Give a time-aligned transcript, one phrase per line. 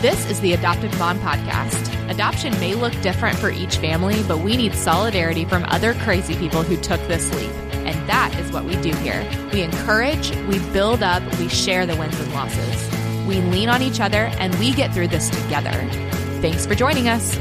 [0.00, 2.08] This is the Adopted Mom Podcast.
[2.08, 6.62] Adoption may look different for each family, but we need solidarity from other crazy people
[6.62, 7.50] who took this leap.
[7.72, 9.28] And that is what we do here.
[9.52, 13.26] We encourage, we build up, we share the wins and losses.
[13.26, 15.72] We lean on each other, and we get through this together.
[16.40, 17.34] Thanks for joining us.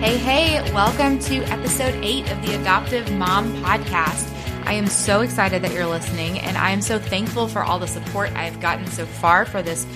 [0.00, 4.26] Hey, hey, welcome to episode eight of the Adoptive Mom Podcast.
[4.64, 7.86] I am so excited that you're listening, and I am so thankful for all the
[7.86, 9.86] support I've gotten so far for this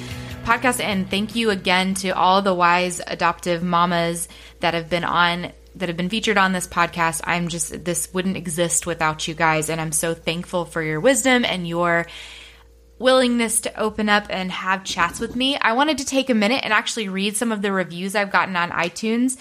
[0.47, 0.81] podcast.
[0.81, 4.29] And thank you again to all the wise adoptive mamas
[4.61, 7.21] that have been on that have been featured on this podcast.
[7.25, 11.45] I'm just this wouldn't exist without you guys, and I'm so thankful for your wisdom
[11.45, 12.07] and your
[12.99, 15.59] willingness to open up and have chats with me.
[15.59, 18.57] I wanted to take a minute and actually read some of the reviews I've gotten
[18.57, 19.37] on iTunes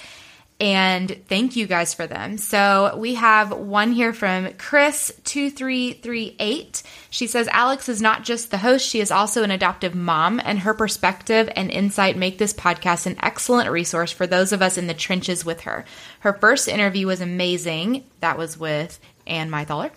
[0.59, 2.37] and thank you guys for them.
[2.37, 6.83] So we have one here from Chris2338.
[7.09, 10.59] She says Alex is not just the host, she is also an adoptive mom, and
[10.59, 14.87] her perspective and insight make this podcast an excellent resource for those of us in
[14.87, 15.83] the trenches with her.
[16.21, 18.05] Her first interview was amazing.
[18.21, 19.91] That was with Ann Mythaler.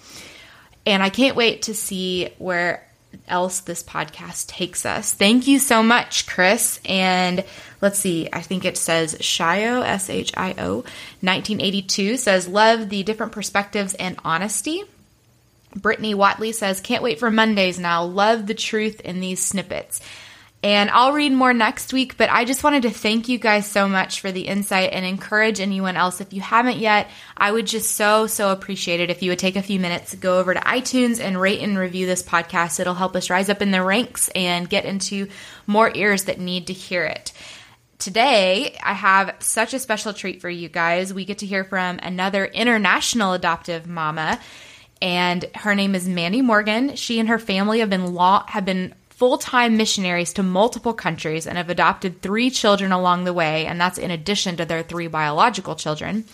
[0.85, 2.88] And I can't wait to see where
[3.27, 5.13] else this podcast takes us.
[5.13, 6.81] Thank you so much, Chris.
[6.85, 7.45] And
[7.81, 10.77] let's see, I think it says Shio, S H I O,
[11.21, 14.85] 1982 says, Love the different perspectives and honesty.
[15.75, 18.05] Brittany Watley says, Can't wait for Mondays now.
[18.05, 20.01] Love the truth in these snippets.
[20.61, 23.89] And I'll read more next week, but I just wanted to thank you guys so
[23.89, 26.21] much for the insight and encourage anyone else.
[26.21, 29.55] If you haven't yet, I would just so, so appreciate it if you would take
[29.55, 32.81] a few minutes, go over to iTunes and rate and review this podcast.
[32.81, 35.29] It'll help us rise up in the ranks and get into
[35.69, 37.33] more ears that need to hear it.
[38.01, 41.15] Today, I have such a special treat for you guys.
[41.15, 44.41] We get to hear from another international adoptive mama
[45.01, 46.97] and her name is Mandi Morgan.
[46.97, 51.59] She and her family have been law have been full-time missionaries to multiple countries and
[51.59, 55.75] have adopted 3 children along the way, and that's in addition to their 3 biological
[55.75, 56.25] children.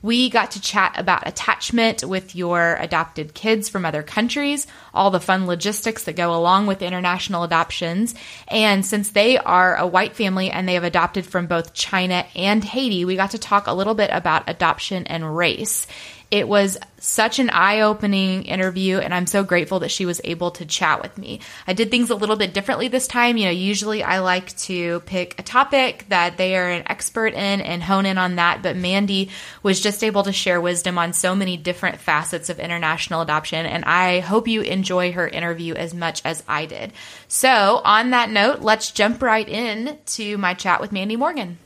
[0.00, 5.18] We got to chat about attachment with your adopted kids from other countries, all the
[5.18, 8.14] fun logistics that go along with international adoptions.
[8.46, 12.62] And since they are a white family and they have adopted from both China and
[12.62, 15.86] Haiti, we got to talk a little bit about adoption and race.
[16.30, 20.52] It was such an eye opening interview, and I'm so grateful that she was able
[20.52, 21.40] to chat with me.
[21.66, 23.36] I did things a little bit differently this time.
[23.36, 27.60] You know, usually I like to pick a topic that they are an expert in
[27.60, 29.30] and hone in on that, but Mandi
[29.64, 33.84] was just able to share wisdom on so many different facets of international adoption, and
[33.84, 36.92] I hope you enjoy her interview as much as I did.
[37.26, 41.58] So, on that note, let's jump right in to my chat with Mandi Morgan.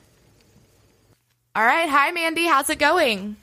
[1.54, 1.88] All right.
[1.88, 2.46] Hi, Mandi.
[2.46, 3.36] How's it going?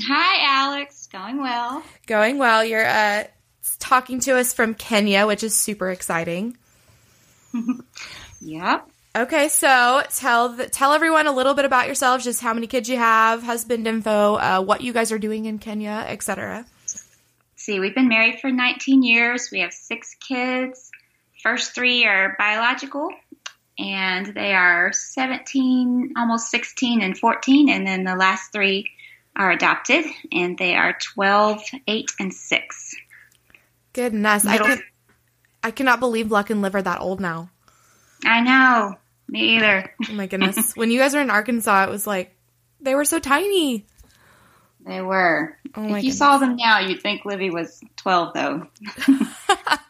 [0.00, 1.08] Hi, Alex.
[1.10, 1.82] Going well.
[2.06, 2.64] Going well.
[2.64, 3.24] You're uh,
[3.78, 6.56] talking to us from Kenya, which is super exciting.
[8.40, 8.88] yep.
[9.16, 12.90] Okay, so tell the, tell everyone a little bit about yourselves, just how many kids
[12.90, 16.66] you have, husband info, uh, what you guys are doing in Kenya, etc.
[17.54, 19.48] See, we've been married for 19 years.
[19.50, 20.90] We have six kids.
[21.42, 23.08] First three are biological,
[23.78, 27.70] and they are 17, almost 16, and 14.
[27.70, 28.84] And then the last three
[29.36, 32.94] are adopted, and they are 12, 8, and 6.
[33.92, 34.66] Goodness, Middle.
[34.66, 34.82] I can
[35.62, 37.50] I cannot believe Lux and Liv are that old now.
[38.24, 38.94] I know.
[39.28, 39.92] Me either.
[40.08, 40.74] Oh my goodness.
[40.76, 42.34] when you guys were in Arkansas, it was like
[42.80, 43.86] they were so tiny.
[44.86, 45.56] They were.
[45.74, 46.18] Oh if you goodness.
[46.18, 48.66] saw them now, you'd think Livy was 12 though.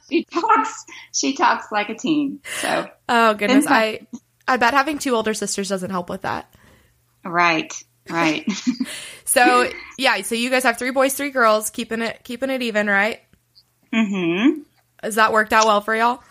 [0.09, 2.41] she talks she talks like a teen.
[2.61, 3.67] So Oh goodness.
[3.69, 4.06] I
[4.49, 6.53] I bet having two older sisters doesn't help with that.
[7.25, 7.75] Right.
[8.09, 8.44] Right.
[9.25, 12.87] so yeah, so you guys have three boys, three girls, keeping it keeping it even,
[12.87, 13.21] right?
[13.93, 14.61] Mm-hmm.
[15.03, 16.22] Has that worked out well for y'all?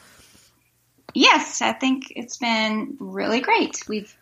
[1.14, 3.82] Yes, I think it's been really great.
[3.88, 4.14] We've,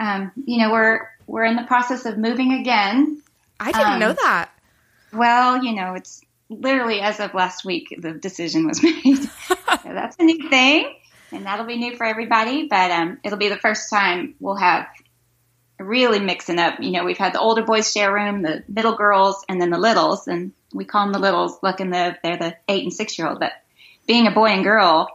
[0.00, 3.22] um, you know, we're we're in the process of moving again.
[3.60, 4.50] I didn't um, know that.
[5.12, 9.22] Well, you know, it's literally as of last week the decision was made.
[9.22, 10.94] so that's a new thing,
[11.30, 12.66] and that'll be new for everybody.
[12.66, 14.86] But um, it'll be the first time we'll have
[15.82, 16.80] really mixing up.
[16.80, 19.78] You know, we've had the older boys share room, the middle girls, and then the
[19.78, 21.58] littles, and we call them the littles.
[21.62, 23.40] Look, and the they're the eight and six year old.
[23.40, 23.52] But
[24.06, 25.08] being a boy and girl,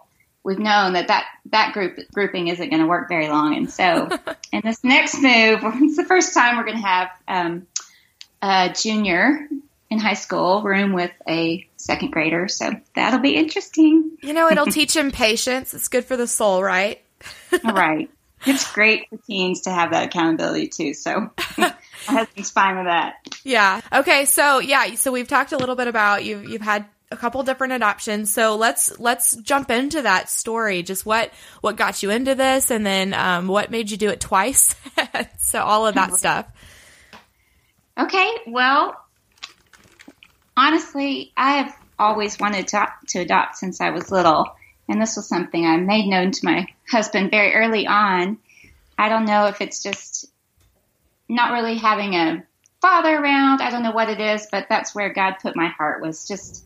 [0.44, 3.56] we've known that that that group grouping isn't going to work very long.
[3.56, 4.10] And so,
[4.52, 7.68] in this next move, it's the first time we're going to have um,
[8.42, 9.48] a junior
[9.90, 12.48] in high school room with a second grader.
[12.48, 14.18] So that'll be interesting.
[14.22, 15.74] You know, it'll teach him patience.
[15.74, 17.02] It's good for the soul, right?
[17.64, 18.10] right
[18.46, 20.94] it's great for teens to have that accountability too.
[20.94, 21.74] So my
[22.06, 23.16] husband's fine with that.
[23.44, 23.82] Yeah.
[23.92, 24.26] Okay.
[24.26, 24.96] So yeah.
[24.96, 28.34] So we've talked a little bit about you've you've had a couple different adoptions.
[28.34, 30.84] So let's let's jump into that story.
[30.84, 31.32] Just what
[31.62, 34.76] what got you into this, and then um, what made you do it twice.
[35.38, 36.48] so all of that stuff.
[37.98, 38.96] Okay, well,
[40.56, 44.56] honestly, I have always wanted to, to adopt since I was little,
[44.88, 48.38] and this was something I made known to my husband very early on.
[48.98, 50.32] I don't know if it's just
[51.30, 52.44] not really having a
[52.82, 53.62] father around.
[53.62, 56.66] I don't know what it is, but that's where God put my heart was just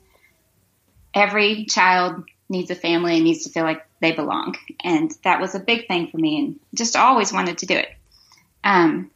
[1.14, 4.56] every child needs a family and needs to feel like they belong.
[4.84, 7.90] And that was a big thing for me and just always wanted to do it.
[8.64, 9.10] Um,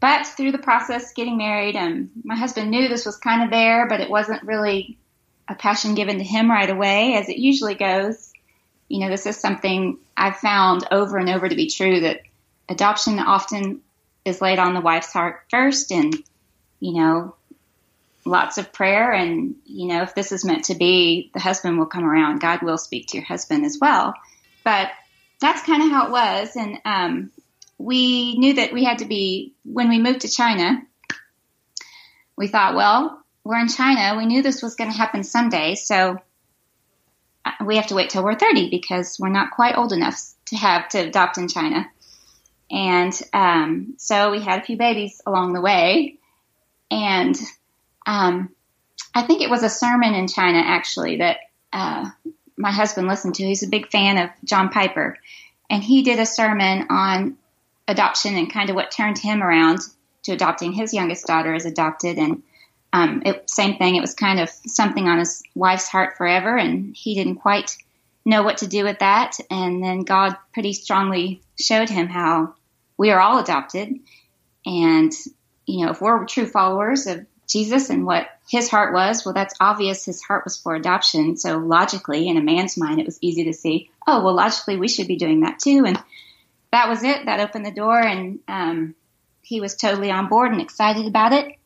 [0.00, 3.86] but through the process, getting married, um, my husband knew this was kind of there,
[3.88, 4.98] but it wasn't really
[5.48, 8.31] a passion given to him right away, as it usually goes.
[8.92, 12.20] You know, this is something I've found over and over to be true that
[12.68, 13.80] adoption often
[14.24, 16.14] is laid on the wife's heart first and
[16.78, 17.34] you know
[18.24, 19.10] lots of prayer.
[19.12, 22.40] And you know if this is meant to be the husband will come around.
[22.40, 24.12] God will speak to your husband as well.
[24.62, 24.90] But
[25.40, 26.54] that's kind of how it was.
[26.54, 27.30] And um,
[27.78, 30.82] we knew that we had to be when we moved to china
[32.36, 34.16] we thought well we're in china.
[34.16, 35.74] We knew this was going to happen someday.
[35.74, 36.18] So
[37.64, 40.88] we have to wait till we're 30 because we're not quite old enough to have
[40.90, 41.88] to adopt in china
[42.72, 46.16] and um, so we had a few babies along the way.
[46.90, 47.38] And
[48.06, 48.48] um,
[49.14, 51.36] I think it was a sermon in China, actually, that
[51.70, 52.10] uh,
[52.56, 53.44] my husband listened to.
[53.44, 55.18] He's a big fan of John Piper.
[55.68, 57.36] And he did a sermon on
[57.86, 59.80] adoption and kind of what turned him around
[60.22, 62.16] to adopting his youngest daughter as adopted.
[62.16, 62.42] And
[62.92, 66.56] um, it, same thing, it was kind of something on his wife's heart forever.
[66.56, 67.76] And he didn't quite
[68.24, 69.38] know what to do with that.
[69.50, 72.54] And then God pretty strongly showed him how
[72.96, 73.98] we are all adopted.
[74.66, 75.12] And,
[75.66, 79.54] you know, if we're true followers of Jesus and what his heart was, well, that's
[79.60, 81.36] obvious his heart was for adoption.
[81.36, 84.88] So logically, in a man's mind, it was easy to see, oh, well, logically, we
[84.88, 85.84] should be doing that too.
[85.86, 86.00] And
[86.70, 87.26] that was it.
[87.26, 87.98] That opened the door.
[87.98, 88.94] And um,
[89.42, 91.56] he was totally on board and excited about it.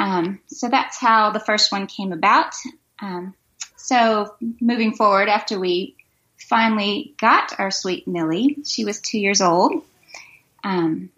[0.00, 2.54] Um, so that's how the first one came about.
[3.00, 3.34] Um,
[3.76, 5.94] so moving forward, after we
[6.38, 9.84] finally got our sweet Millie, she was two years old.
[10.64, 11.10] Um,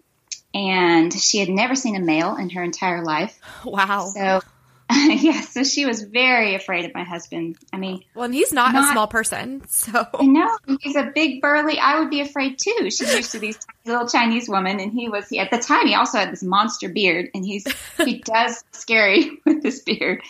[0.53, 3.39] and she had never seen a male in her entire life.
[3.63, 4.11] Wow.
[4.13, 4.41] So,
[4.91, 7.57] yeah, so she was very afraid of my husband.
[7.71, 11.41] I mean, well, and he's not, not a small person, so no, he's a big
[11.41, 11.79] burly.
[11.79, 12.89] I would be afraid too.
[12.91, 15.87] She's used to these little Chinese women, and he was he, at the time.
[15.87, 17.65] He also had this monster beard, and he's
[17.97, 20.21] he does scary with this beard.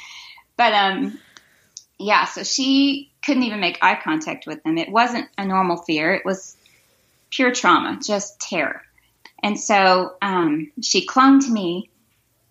[0.56, 1.20] But um,
[1.98, 4.78] yeah, so she couldn't even make eye contact with him.
[4.78, 6.14] It wasn't a normal fear.
[6.14, 6.56] It was
[7.32, 8.82] pure trauma, just terror.
[9.42, 11.90] And so um, she clung to me,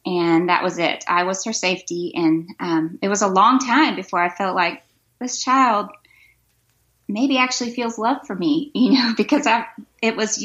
[0.04, 1.04] and that was it.
[1.06, 2.12] I was her safety.
[2.14, 4.82] And um, it was a long time before I felt like
[5.20, 5.90] this child
[7.08, 9.66] maybe actually feels love for me, you know, because I,
[10.00, 10.44] it was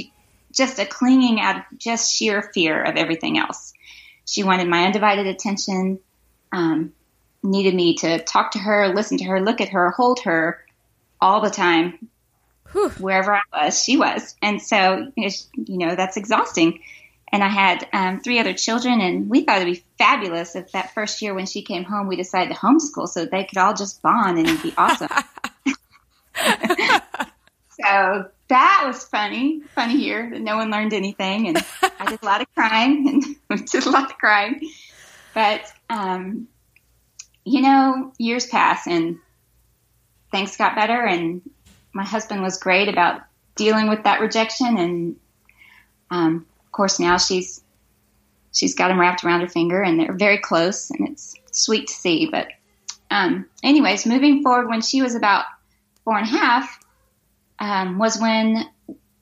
[0.51, 3.73] just a clinging out of just sheer fear of everything else.
[4.25, 5.99] She wanted my undivided attention,
[6.51, 6.93] um,
[7.43, 10.63] needed me to talk to her, listen to her, look at her, hold her
[11.21, 12.09] all the time
[12.71, 12.89] Whew.
[12.89, 14.35] wherever I was, she was.
[14.41, 15.29] And so, you
[15.77, 16.79] know, that's exhausting.
[17.31, 20.93] And I had um, three other children, and we thought it'd be fabulous if that
[20.93, 24.01] first year when she came home, we decided to homeschool so they could all just
[24.01, 25.09] bond and it'd be awesome.
[27.81, 30.29] so that was funny, funny year.
[30.31, 31.49] that no one learned anything.
[31.49, 31.65] And
[31.99, 34.61] I did a lot of crying and did a lot of crying.
[35.33, 36.47] But, um,
[37.43, 39.17] you know, years pass and
[40.31, 41.41] things got better and
[41.97, 43.21] my husband was great about
[43.55, 45.15] dealing with that rejection, and
[46.11, 46.45] um,
[46.77, 47.61] course now she's
[48.53, 51.93] she's got him wrapped around her finger, and they're very close, and it's sweet to
[51.93, 52.29] see.
[52.31, 52.47] But
[53.11, 55.45] um, anyways, moving forward, when she was about
[56.03, 56.79] four and a half,
[57.59, 58.65] um, was when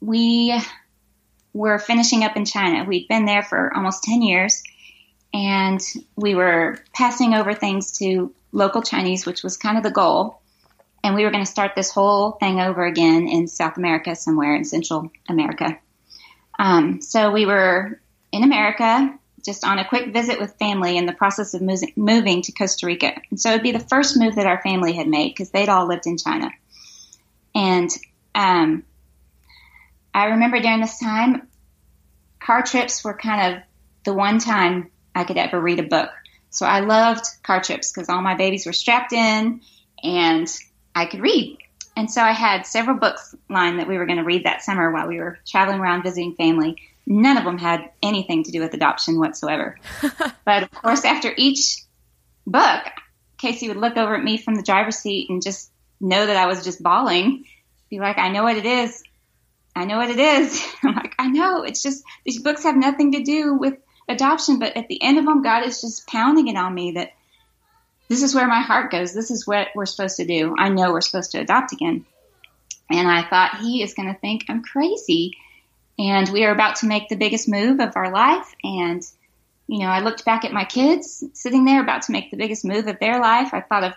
[0.01, 0.59] we
[1.53, 2.83] were finishing up in China.
[2.83, 4.61] We'd been there for almost ten years,
[5.33, 5.81] and
[6.15, 10.41] we were passing over things to local Chinese, which was kind of the goal
[11.05, 14.55] and we were going to start this whole thing over again in South America, somewhere
[14.55, 15.77] in Central America.
[16.59, 17.99] Um, so we were
[18.31, 21.61] in America, just on a quick visit with family in the process of
[21.95, 23.13] moving to Costa Rica.
[23.29, 25.87] And so it'd be the first move that our family had made because they'd all
[25.87, 26.49] lived in China.
[27.53, 27.89] And
[28.33, 28.83] um,
[30.13, 31.47] I remember during this time,
[32.39, 33.63] car trips were kind of
[34.03, 36.09] the one time I could ever read a book.
[36.49, 39.61] So I loved car trips because all my babies were strapped in
[40.03, 40.47] and
[40.93, 41.57] I could read.
[41.95, 44.91] And so I had several books lined that we were going to read that summer
[44.91, 46.75] while we were traveling around visiting family.
[47.07, 49.77] None of them had anything to do with adoption whatsoever.
[50.45, 51.83] but of course, after each
[52.45, 52.83] book
[53.37, 56.47] Casey would look over at me from the driver's seat and just know that I
[56.47, 57.45] was just bawling.
[57.89, 59.03] Be like, I know what it is.
[59.75, 60.65] I know what it is.
[60.83, 61.63] I'm like, I know.
[61.63, 65.25] It's just these books have nothing to do with adoption, but at the end of
[65.25, 67.11] them, God is just pounding it on me that
[68.07, 69.13] this is where my heart goes.
[69.13, 70.55] This is what we're supposed to do.
[70.57, 72.05] I know we're supposed to adopt again.
[72.89, 75.37] And I thought he is going to think I'm crazy.
[75.97, 78.53] And we are about to make the biggest move of our life.
[78.63, 79.01] And,
[79.67, 82.63] you know, I looked back at my kids sitting there about to make the biggest
[82.63, 83.53] move of their life.
[83.53, 83.93] I thought of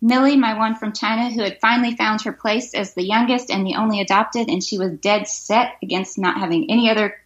[0.00, 3.66] Millie, my one from China, who had finally found her place as the youngest and
[3.66, 4.48] the only adopted.
[4.48, 7.20] And she was dead set against not having any other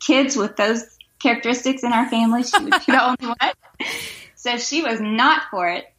[0.00, 0.84] kids with those
[1.22, 2.42] characteristics in our family.
[2.42, 3.88] She was the only one.
[4.44, 5.90] So she was not for it.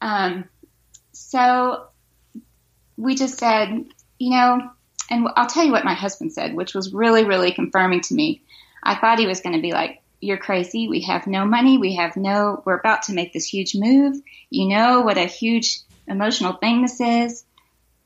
[0.00, 0.48] Um,
[1.12, 1.88] so
[2.96, 3.84] we just said,
[4.18, 4.70] you know,
[5.10, 8.40] and I'll tell you what my husband said, which was really, really confirming to me.
[8.82, 10.88] I thought he was going to be like, you're crazy.
[10.88, 11.76] We have no money.
[11.76, 14.16] We have no, we're about to make this huge move.
[14.48, 17.44] You know what a huge emotional thing this is.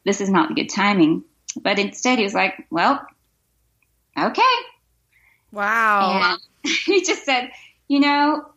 [0.04, 1.22] This is not good timing.
[1.62, 3.06] But instead, he was like, well,
[4.18, 4.42] okay.
[5.52, 6.32] Wow.
[6.64, 7.52] And he just said,
[7.86, 8.53] you know,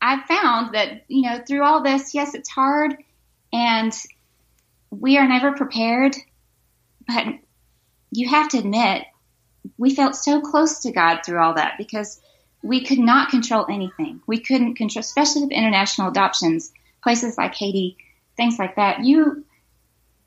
[0.00, 2.96] I've found that, you know, through all this, yes, it's hard
[3.52, 3.92] and
[4.90, 6.16] we are never prepared,
[7.06, 7.26] but
[8.10, 9.04] you have to admit,
[9.76, 12.20] we felt so close to God through all that because
[12.62, 14.20] we could not control anything.
[14.26, 17.96] We couldn't control, especially with international adoptions, places like Haiti,
[18.36, 19.04] things like that.
[19.04, 19.44] You,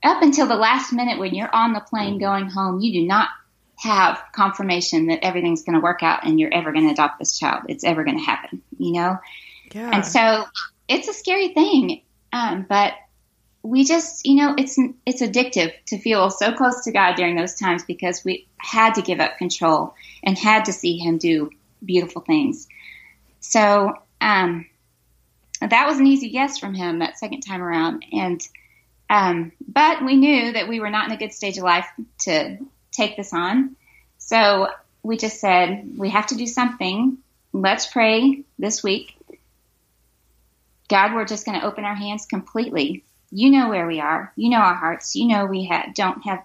[0.04, 3.30] up until the last minute when you're on the plane going home, you do not
[3.78, 7.38] have confirmation that everything's going to work out and you're ever going to adopt this
[7.38, 7.64] child.
[7.70, 9.20] It's ever going to happen, you know?
[9.74, 9.90] Yeah.
[9.92, 10.46] And so
[10.88, 12.02] it's a scary thing.
[12.32, 12.94] Um, but
[13.62, 17.56] we just, you know, it's, it's addictive to feel so close to God during those
[17.56, 21.50] times because we had to give up control and had to see him do
[21.84, 22.68] beautiful things.
[23.40, 24.68] So, um,
[25.62, 28.06] that was an easy yes from him that second time around.
[28.12, 28.42] And,
[29.10, 31.88] um, but we knew that we were not in a good stage of life
[32.22, 32.58] to
[32.92, 33.76] take this on.
[34.18, 34.68] So
[35.04, 37.18] we just said, we have to do something.
[37.54, 39.16] Let's pray this week.
[40.94, 43.04] God, we're just going to open our hands completely.
[43.32, 44.32] You know where we are.
[44.36, 45.16] You know our hearts.
[45.16, 46.44] You know we ha- don't have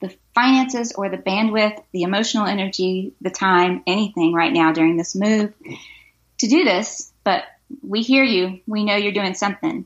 [0.00, 5.14] the finances or the bandwidth, the emotional energy, the time, anything right now during this
[5.14, 5.52] move
[6.38, 7.12] to do this.
[7.24, 7.42] But
[7.82, 8.60] we hear you.
[8.66, 9.84] We know you're doing something.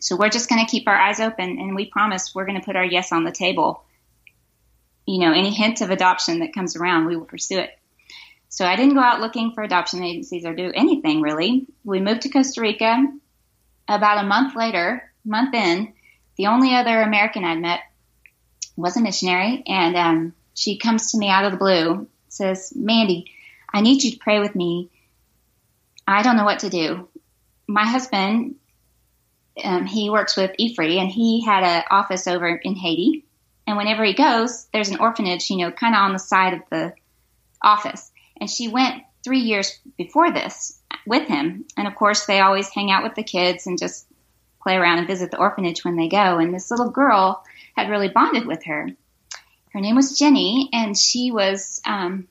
[0.00, 2.64] So we're just going to keep our eyes open and we promise we're going to
[2.66, 3.84] put our yes on the table
[5.06, 7.70] you know, any hint of adoption that comes around, we will pursue it.
[8.48, 11.66] So I didn't go out looking for adoption agencies or do anything really.
[11.84, 13.06] We moved to Costa Rica.
[13.88, 15.92] About a month later, month in,
[16.36, 17.80] the only other American I'd met
[18.76, 23.30] was a missionary, and um, she comes to me out of the blue, says, "Mandi,
[23.72, 24.90] I need you to pray with me.
[26.06, 27.08] I don't know what to do.
[27.66, 28.56] My husband,
[29.62, 33.24] um, he works with IFRI, and he had an office over in Haiti,
[33.66, 36.60] and whenever he goes, there's an orphanage, you know, kind of on the side of
[36.70, 36.94] the
[37.62, 38.12] office.
[38.40, 41.64] And she went three years before this with him.
[41.76, 44.06] And of course, they always hang out with the kids and just
[44.62, 46.38] play around and visit the orphanage when they go.
[46.38, 47.44] And this little girl
[47.76, 48.88] had really bonded with her.
[49.70, 52.28] Her name was Jenny, and she was um,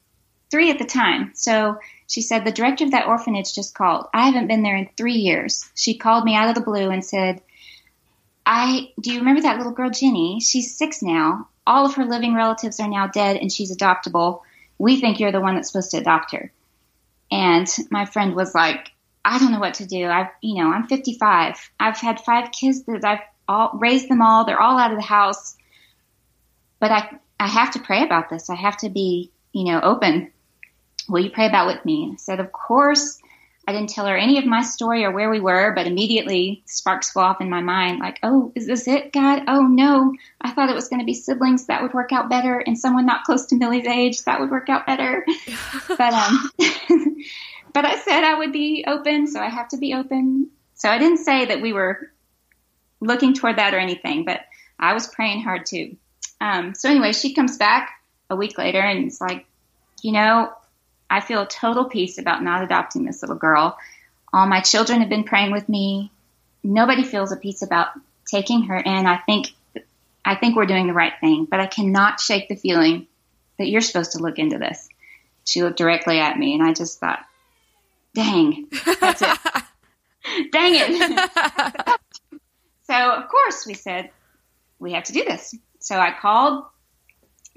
[0.49, 1.31] three at the time.
[1.35, 4.07] So she said, The director of that orphanage just called.
[4.13, 5.69] I haven't been there in three years.
[5.75, 7.41] She called me out of the blue and said,
[8.45, 10.39] I do you remember that little girl Jenny?
[10.39, 11.49] She's six now.
[11.67, 14.41] All of her living relatives are now dead, and she's adoptable.
[14.77, 16.51] We think you're the one that's supposed to adopt her.
[17.31, 18.91] And my friend was like,
[19.23, 20.05] I don't know what to do.
[20.05, 21.71] I've, you know, I'm 55.
[21.79, 24.45] I've had five kids that I've all raised them all.
[24.45, 25.55] They're all out of the house.
[26.79, 28.49] But I, I have to pray about this.
[28.49, 30.31] I have to be, you know, open.
[31.09, 32.11] Will you pray about with me?
[32.13, 33.19] I said, of course.
[33.67, 37.11] I didn't tell her any of my story or where we were, but immediately sparks
[37.11, 39.43] go off in my mind like, oh, is this it, God?
[39.47, 40.13] Oh, no.
[40.39, 41.65] I thought it was going to be siblings.
[41.65, 42.59] That would work out better.
[42.59, 44.23] And someone not close to Millie's age.
[44.23, 45.25] That would work out better.
[45.87, 46.51] but, um,
[47.73, 49.25] but I said I would be open.
[49.25, 50.51] So I have to be open.
[50.75, 52.11] So I didn't say that we were
[52.99, 54.41] looking toward that or anything, but
[54.79, 55.97] I was praying hard too.
[56.39, 59.45] Um, so anyway, she comes back a week later and it's like,
[60.01, 60.53] you know,
[61.09, 63.77] I feel a total peace about not adopting this little girl.
[64.33, 66.11] All my children have been praying with me.
[66.63, 67.89] Nobody feels a peace about
[68.25, 69.05] taking her in.
[69.05, 69.53] I think
[70.25, 73.07] I think we're doing the right thing, but I cannot shake the feeling
[73.59, 74.89] that you're supposed to look into this.
[75.45, 77.19] She looked directly at me and I just thought,
[78.15, 78.67] dang,
[78.99, 79.29] that's it.
[80.51, 81.99] dang it.
[82.87, 84.09] so of course we said,
[84.79, 85.55] we have to do this.
[85.79, 86.65] So I called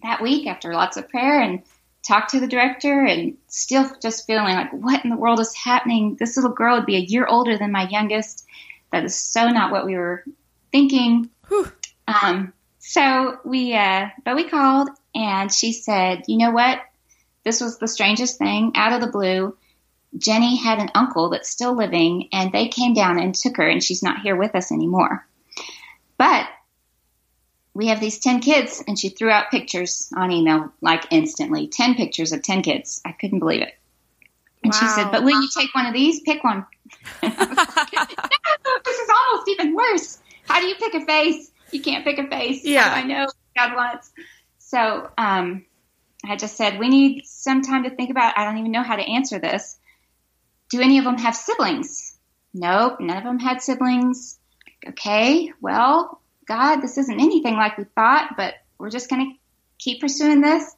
[0.03, 1.63] that week after lots of prayer and
[2.07, 6.17] talked to the director and still just feeling like, what in the world is happening?
[6.19, 8.47] This little girl would be a year older than my youngest.
[8.93, 10.25] that is so not what we were
[10.73, 11.31] thinking.
[12.07, 16.81] Um, so we, uh, but we called and she said, you know what?
[17.45, 19.57] This was the strangest thing out of the blue.
[20.17, 23.83] Jenny had an uncle that's still living and they came down and took her and
[23.83, 25.27] she's not here with us anymore.
[26.17, 26.49] But
[27.79, 31.95] we have these 10 kids and she threw out pictures on email like instantly 10
[31.95, 33.01] pictures of 10 kids.
[33.05, 33.73] I couldn't believe it.
[34.65, 34.81] And wow.
[34.81, 36.19] she said, But will you take one of these?
[36.23, 36.67] Pick one.
[37.23, 40.19] no, this is almost even worse.
[40.49, 41.53] How do you pick a face?
[41.71, 42.65] You can't pick a face.
[42.65, 42.93] Yeah.
[42.93, 44.11] I know God wants.
[44.59, 45.65] So um,
[46.25, 48.41] I just said, We need some time to think about it.
[48.41, 49.79] I don't even know how to answer this.
[50.71, 52.19] Do any of them have siblings?
[52.53, 54.37] Nope, none of them had siblings.
[54.85, 59.39] Okay, well, God, this isn't anything like we thought, but we're just going to
[59.79, 60.75] keep pursuing this.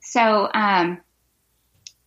[0.00, 1.00] So um,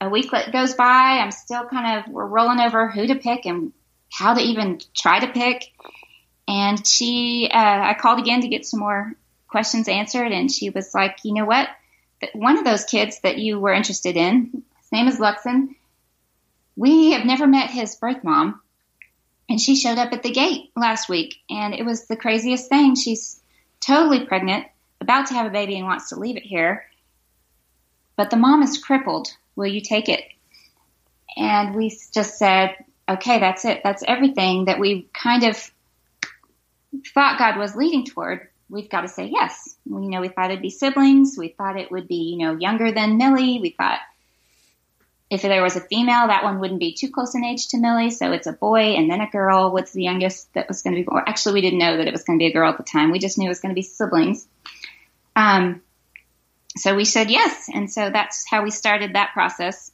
[0.01, 1.19] a week goes by.
[1.19, 3.73] I'm still kind of we're rolling over who to pick and
[4.11, 5.63] how to even try to pick.
[6.47, 9.13] And she, uh, I called again to get some more
[9.47, 11.69] questions answered, and she was like, "You know what?
[12.33, 15.75] One of those kids that you were interested in, his name is Luxon.
[16.75, 18.61] We have never met his birth mom,
[19.49, 22.95] and she showed up at the gate last week, and it was the craziest thing.
[22.95, 23.41] She's
[23.81, 24.67] totally pregnant,
[25.01, 26.85] about to have a baby, and wants to leave it here."
[28.15, 29.29] But the mom is crippled
[29.59, 30.23] Will you take it?
[31.35, 32.77] And we just said,
[33.09, 33.81] okay, that's it.
[33.83, 35.57] That's everything that we kind of
[37.13, 38.47] thought God was leading toward.
[38.69, 39.75] We've got to say yes.
[39.85, 41.35] We, you know, we thought it'd be siblings.
[41.37, 43.59] We thought it would be, you know, younger than Millie.
[43.61, 43.99] We thought
[45.29, 48.09] if there was a female, that one wouldn't be too close in age to Millie.
[48.09, 49.71] So it's a boy and then a girl.
[49.71, 51.07] What's the youngest that was going to be?
[51.07, 52.83] Or actually, we didn't know that it was going to be a girl at the
[52.83, 53.11] time.
[53.11, 54.47] We just knew it was going to be siblings.
[55.35, 55.81] Um,
[56.77, 57.69] so we said yes.
[57.73, 59.91] And so that's how we started that process.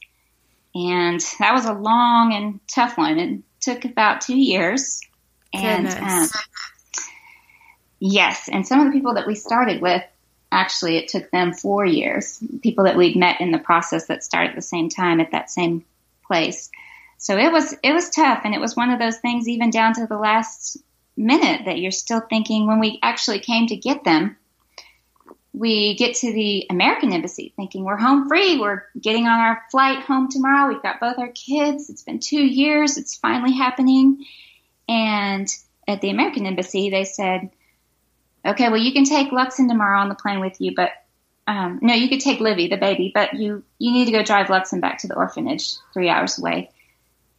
[0.74, 3.18] And that was a long and tough one.
[3.18, 5.00] It took about two years.
[5.52, 6.28] And um,
[7.98, 10.02] yes, and some of the people that we started with,
[10.52, 12.42] actually, it took them four years.
[12.62, 15.50] People that we'd met in the process that started at the same time at that
[15.50, 15.84] same
[16.26, 16.70] place.
[17.18, 19.94] So it was it was tough, and it was one of those things, even down
[19.94, 20.76] to the last
[21.16, 24.36] minute, that you're still thinking when we actually came to get them
[25.56, 28.60] we get to the American embassy thinking we're home free.
[28.60, 30.68] We're getting on our flight home tomorrow.
[30.68, 31.88] We've got both our kids.
[31.88, 32.98] It's been two years.
[32.98, 34.26] It's finally happening.
[34.86, 35.48] And
[35.88, 37.50] at the American embassy, they said,
[38.46, 40.90] okay, well, you can take Luxon tomorrow on the plane with you, but
[41.46, 44.46] um, no, you could take Livy, the baby, but you, you need to go drive
[44.46, 46.70] Luxon back to the orphanage three hours away.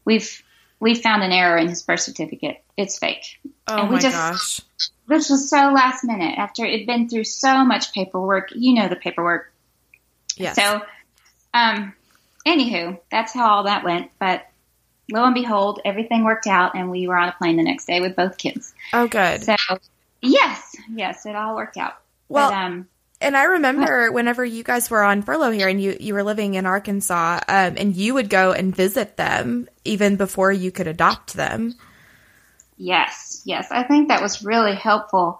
[0.05, 0.43] We've,
[0.79, 2.63] we found an error in his birth certificate.
[2.77, 3.39] It's fake.
[3.67, 4.61] Oh and we my just, gosh
[5.07, 8.49] this was so last minute after it'd been through so much paperwork.
[8.53, 9.51] You know the paperwork.
[10.35, 10.53] Yeah.
[10.53, 10.81] So,
[11.53, 11.93] um,
[12.45, 14.11] anywho, that's how all that went.
[14.19, 14.45] But
[15.09, 18.01] lo and behold, everything worked out, and we were on a plane the next day
[18.01, 18.73] with both kids.
[18.93, 19.43] Oh, good.
[19.43, 19.55] So,
[20.21, 21.93] yes, yes, it all worked out.
[22.29, 22.87] Well, but, um,
[23.19, 26.53] and I remember whenever you guys were on furlough here and you, you were living
[26.53, 31.33] in Arkansas, um, and you would go and visit them even before you could adopt
[31.33, 31.75] them.
[32.77, 33.69] Yes, yes.
[33.71, 35.39] I think that was really helpful.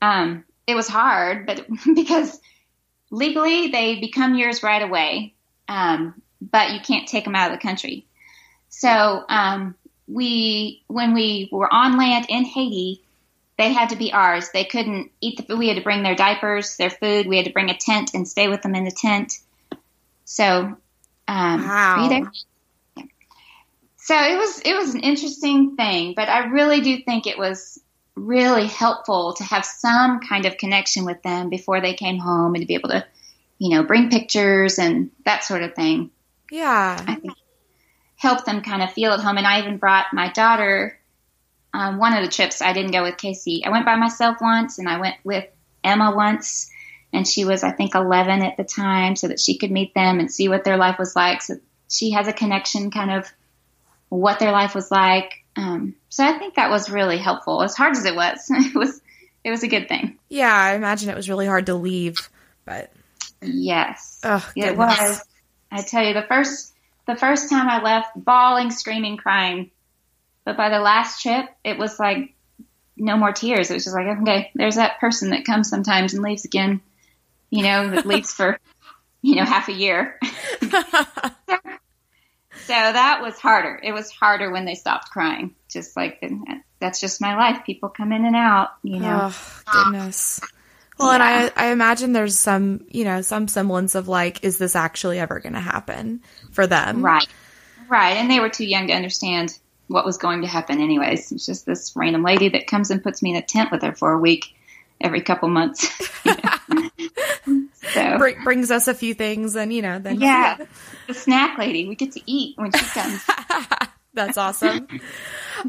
[0.00, 2.40] Um, it was hard, but because
[3.10, 5.34] legally they become yours right away,
[5.68, 8.06] um, but you can't take them out of the country.
[8.70, 9.74] So um,
[10.08, 13.02] we, when we were on land in Haiti,
[13.60, 14.48] they had to be ours.
[14.54, 15.58] They couldn't eat the food.
[15.58, 17.26] We had to bring their diapers, their food.
[17.26, 19.34] We had to bring a tent and stay with them in the tent.
[20.24, 20.78] So,
[21.28, 22.30] um, wow.
[23.98, 27.78] So it was it was an interesting thing, but I really do think it was
[28.14, 32.62] really helpful to have some kind of connection with them before they came home and
[32.62, 33.06] to be able to,
[33.58, 36.10] you know, bring pictures and that sort of thing.
[36.50, 37.04] Yeah.
[37.06, 37.34] I think
[38.16, 39.36] help them kind of feel at home.
[39.36, 40.99] And I even brought my daughter
[41.72, 42.62] um, one of the trips.
[42.62, 43.64] I didn't go with Casey.
[43.64, 45.44] I went by myself once, and I went with
[45.84, 46.70] Emma once,
[47.12, 50.18] and she was I think 11 at the time, so that she could meet them
[50.18, 51.42] and see what their life was like.
[51.42, 51.56] So
[51.88, 53.30] she has a connection kind of
[54.08, 55.44] what their life was like.
[55.56, 57.62] Um, so I think that was really helpful.
[57.62, 59.00] As hard as it was, it was
[59.44, 60.18] it was a good thing.
[60.28, 62.28] Yeah, I imagine it was really hard to leave,
[62.64, 62.92] but
[63.40, 65.22] yes, oh, it was.
[65.72, 66.74] I tell you, the first
[67.06, 69.70] the first time I left, bawling, screaming, crying.
[70.44, 72.34] But by the last trip, it was like
[72.96, 73.70] no more tears.
[73.70, 76.80] It was just like, okay, there's that person that comes sometimes and leaves again.
[77.50, 78.58] You know, that leaves for
[79.22, 80.18] you know half a year.
[82.70, 83.80] So that was harder.
[83.82, 85.56] It was harder when they stopped crying.
[85.68, 86.22] Just like
[86.78, 87.64] that's just my life.
[87.66, 89.30] People come in and out, you know.
[89.32, 90.40] Oh, goodness.
[90.96, 91.14] Well, yeah.
[91.14, 95.18] and I I imagine there's some, you know, some semblance of like is this actually
[95.18, 96.22] ever going to happen
[96.52, 97.04] for them?
[97.04, 97.26] Right.
[97.88, 98.16] Right.
[98.16, 99.58] And they were too young to understand
[99.90, 101.32] what was going to happen, anyways.
[101.32, 103.92] It's just this random lady that comes and puts me in a tent with her
[103.92, 104.54] for a week
[105.00, 105.88] every couple months.
[107.92, 110.58] so Br- brings us a few things, and you know, then yeah,
[111.08, 111.88] the snack lady.
[111.88, 113.20] We get to eat when she comes.
[114.12, 114.88] That's awesome.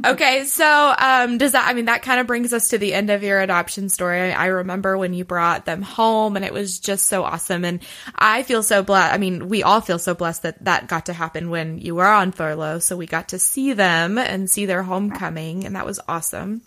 [0.05, 1.67] okay, so um, does that?
[1.67, 4.33] I mean, that kind of brings us to the end of your adoption story.
[4.33, 7.63] I remember when you brought them home, and it was just so awesome.
[7.63, 7.81] And
[8.15, 9.13] I feel so blessed.
[9.13, 12.07] I mean, we all feel so blessed that that got to happen when you were
[12.07, 12.79] on furlough.
[12.79, 16.61] So we got to see them and see their homecoming, and that was awesome.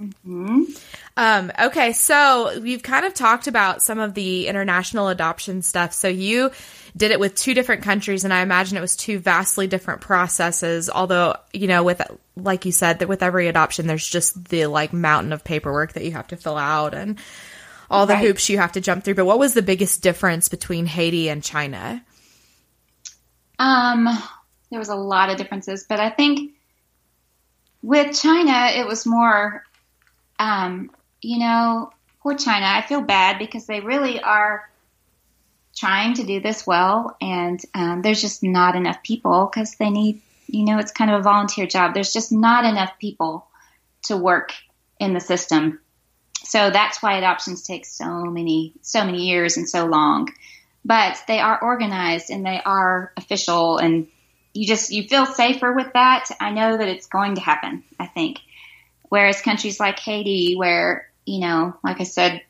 [0.00, 0.62] Mm-hmm.
[1.16, 5.92] Um, okay, so we've kind of talked about some of the international adoption stuff.
[5.92, 6.50] So you
[6.96, 10.90] did it with two different countries, and I imagine it was two vastly different processes.
[10.90, 12.02] Although, you know, with
[12.36, 16.04] like you said, that with every adoption, there's just the like mountain of paperwork that
[16.04, 17.18] you have to fill out and
[17.90, 18.26] all the right.
[18.26, 19.14] hoops you have to jump through.
[19.14, 22.04] But what was the biggest difference between Haiti and China?
[23.58, 24.08] Um,
[24.70, 26.52] there was a lot of differences, but I think
[27.82, 29.64] with China, it was more
[30.42, 32.66] um, you know, poor China.
[32.66, 34.68] I feel bad because they really are
[35.76, 40.20] trying to do this well, and um, there's just not enough people because they need,
[40.46, 41.94] you know, it's kind of a volunteer job.
[41.94, 43.46] There's just not enough people
[44.04, 44.52] to work
[45.00, 45.80] in the system.
[46.44, 50.28] So that's why adoptions take so many, so many years and so long.
[50.84, 54.08] But they are organized and they are official, and
[54.52, 56.28] you just you feel safer with that.
[56.40, 57.84] I know that it's going to happen.
[57.98, 58.38] I think.
[59.08, 62.42] Whereas countries like Haiti, where, you know, like I said,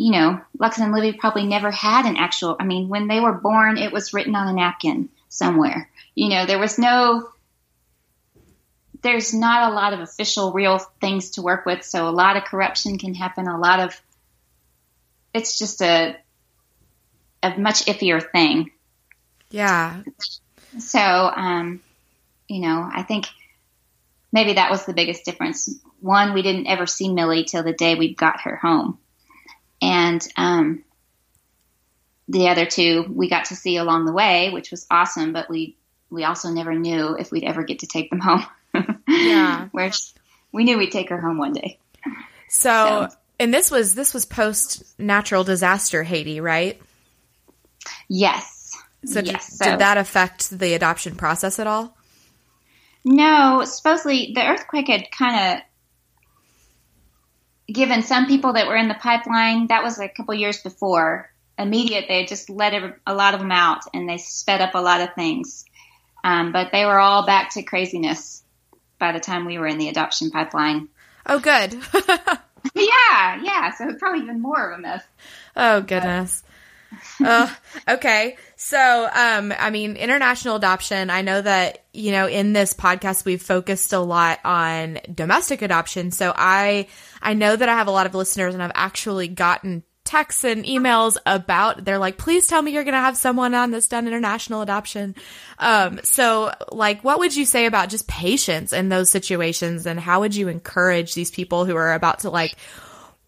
[0.00, 3.34] you know, Lux and Livy probably never had an actual, I mean, when they were
[3.34, 5.90] born, it was written on a napkin somewhere.
[6.14, 7.28] You know, there was no,
[9.02, 11.84] there's not a lot of official, real things to work with.
[11.84, 13.46] So a lot of corruption can happen.
[13.46, 14.00] A lot of,
[15.34, 16.16] it's just a,
[17.42, 18.70] a much iffier thing.
[19.50, 20.02] Yeah.
[20.78, 21.80] So, um,
[22.48, 23.26] you know, I think
[24.32, 25.78] maybe that was the biggest difference.
[26.00, 28.98] One, we didn't ever see Millie till the day we got her home,
[29.80, 30.84] and um,
[32.28, 35.32] the other two we got to see along the way, which was awesome.
[35.32, 35.76] But we
[36.10, 38.44] we also never knew if we'd ever get to take them home.
[39.08, 39.90] yeah, where
[40.52, 41.78] we knew we'd take her home one day.
[42.48, 46.80] So, so and this was this was post natural disaster Haiti, right?
[48.08, 48.72] Yes.
[49.04, 51.96] So, yes, did, so did that affect the adoption process at all?
[53.02, 55.62] No, supposedly the earthquake had kind of
[57.72, 59.68] given some people that were in the pipeline.
[59.68, 61.30] That was a couple years before.
[61.58, 62.72] Immediate, they just let
[63.06, 65.66] a lot of them out, and they sped up a lot of things.
[66.24, 68.42] Um, but they were all back to craziness
[68.98, 70.88] by the time we were in the adoption pipeline.
[71.26, 71.74] Oh, good.
[72.74, 73.70] yeah, yeah.
[73.72, 75.04] So probably even more of a mess.
[75.54, 76.42] Oh goodness
[77.24, 77.52] uh,
[77.88, 78.36] okay.
[78.56, 83.42] So, um, I mean, international adoption, I know that, you know, in this podcast, we've
[83.42, 86.10] focused a lot on domestic adoption.
[86.10, 86.88] So I,
[87.22, 90.64] I know that I have a lot of listeners and I've actually gotten texts and
[90.64, 94.08] emails about, they're like, please tell me you're going to have someone on that's done
[94.08, 95.14] international adoption.
[95.58, 100.20] Um, so like, what would you say about just patience in those situations and how
[100.20, 102.56] would you encourage these people who are about to like,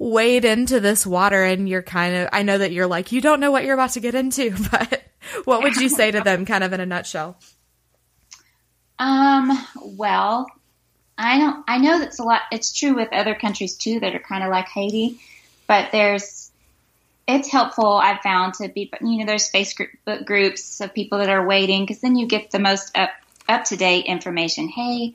[0.02, 3.38] wade into this water and you're kind of I know that you're like you don't
[3.38, 5.02] know what you're about to get into, but
[5.44, 7.36] what would you say to them kind of in a nutshell?
[8.98, 10.46] Um, well,
[11.16, 14.20] I don't I know that's a lot it's true with other countries too that are
[14.20, 15.20] kind of like Haiti,
[15.66, 16.50] but there's
[17.28, 19.88] it's helpful I've found to be you know there's Facebook
[20.24, 23.10] groups of people that are waiting cuz then you get the most up
[23.48, 24.68] up to date information.
[24.68, 25.14] Hey,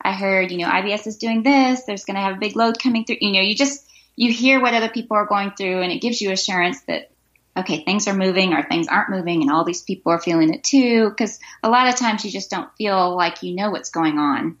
[0.00, 1.82] I heard, you know, IBS is doing this.
[1.82, 3.18] There's going to have a big load coming through.
[3.20, 3.87] You know, you just
[4.18, 7.10] you hear what other people are going through and it gives you assurance that
[7.56, 10.64] okay things are moving or things aren't moving and all these people are feeling it
[10.64, 14.18] too because a lot of times you just don't feel like you know what's going
[14.18, 14.56] on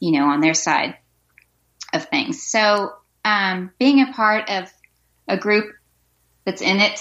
[0.00, 0.96] you know on their side
[1.94, 2.42] of things.
[2.42, 2.92] So
[3.24, 4.70] um, being a part of
[5.28, 5.72] a group
[6.44, 7.00] that's in it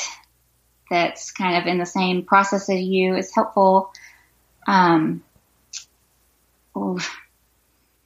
[0.90, 3.92] that's kind of in the same process as you is helpful.
[4.68, 5.24] Um,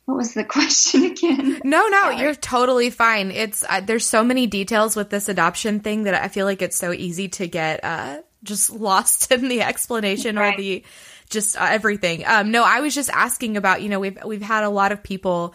[0.07, 1.61] what was the question again?
[1.65, 2.19] No, no, Sorry.
[2.19, 3.29] you're totally fine.
[3.29, 6.77] It's uh, there's so many details with this adoption thing that I feel like it's
[6.77, 10.53] so easy to get uh, just lost in the explanation right.
[10.53, 10.83] or the
[11.29, 12.23] just uh, everything.
[12.25, 15.03] Um, no, I was just asking about you know we've we've had a lot of
[15.03, 15.53] people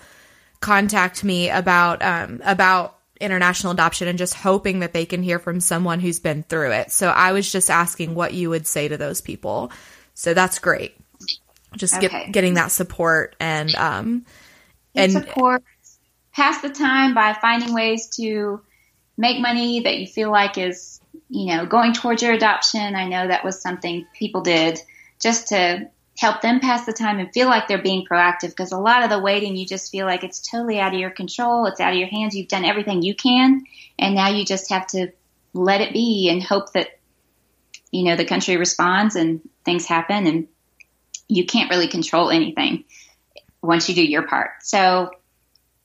[0.61, 5.61] contact me about um, about international adoption and just hoping that they can hear from
[5.61, 6.93] someone who's been through it.
[6.93, 9.73] So I was just asking what you would say to those people.
[10.13, 10.95] So that's great.
[11.77, 12.09] Just okay.
[12.09, 14.27] get, getting that support and um,
[14.95, 15.63] and support.
[16.33, 18.63] Pass the time by finding ways to
[19.17, 22.95] make money that you feel like is you know going towards your adoption.
[22.95, 24.81] I know that was something people did
[25.21, 28.79] just to help them pass the time and feel like they're being proactive because a
[28.79, 31.67] lot of the waiting you just feel like it's totally out of your control.
[31.67, 32.35] It's out of your hands.
[32.35, 33.65] You've done everything you can
[33.99, 35.13] and now you just have to
[35.55, 36.99] let it be and hope that
[37.91, 40.49] you know the country responds and things happen and
[41.29, 42.85] you can't really control anything
[43.63, 45.11] once you do your part so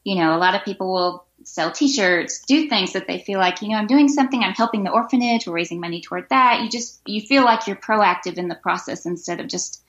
[0.04, 3.62] you know a lot of people will sell t-shirts do things that they feel like
[3.62, 6.70] you know i'm doing something i'm helping the orphanage we're raising money toward that you
[6.70, 9.82] just you feel like you're proactive in the process instead of just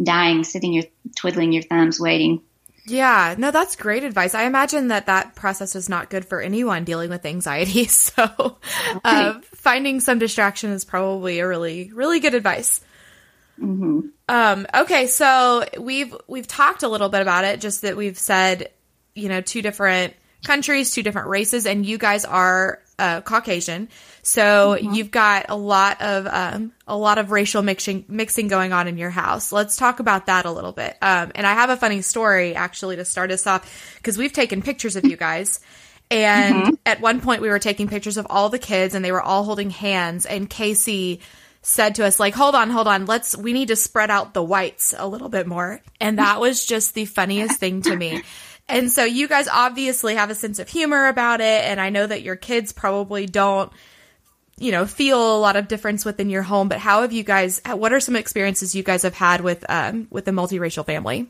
[0.00, 0.84] dying, sitting your
[1.16, 2.42] twiddling your thumbs, waiting.
[2.84, 4.34] Yeah, no, that's great advice.
[4.34, 7.84] I imagine that that process is not good for anyone dealing with anxiety.
[7.92, 8.58] So,
[9.04, 12.80] uh, finding some distraction is probably a really, really good advice.
[13.62, 14.00] Mm-hmm.
[14.28, 17.60] Um, okay, so we've we've talked a little bit about it.
[17.60, 18.70] Just that we've said,
[19.14, 23.88] you know, two different countries, two different races, and you guys are uh, Caucasian.
[24.22, 24.94] So mm-hmm.
[24.94, 28.98] you've got a lot of um, a lot of racial mixing mixing going on in
[28.98, 29.52] your house.
[29.52, 30.96] Let's talk about that a little bit.
[31.02, 34.62] Um, and I have a funny story actually to start us off because we've taken
[34.62, 35.60] pictures of you guys.
[36.10, 36.74] And mm-hmm.
[36.84, 39.44] at one point, we were taking pictures of all the kids, and they were all
[39.44, 40.26] holding hands.
[40.26, 41.20] And Casey
[41.62, 44.42] said to us, like, hold on, hold on, let's, we need to spread out the
[44.42, 45.80] whites a little bit more.
[46.00, 48.22] And that was just the funniest thing to me.
[48.68, 51.64] And so you guys obviously have a sense of humor about it.
[51.64, 53.70] And I know that your kids probably don't
[54.58, 56.68] you know, feel a lot of difference within your home.
[56.68, 57.60] But how have you guys?
[57.66, 61.28] What are some experiences you guys have had with um, with the multiracial family?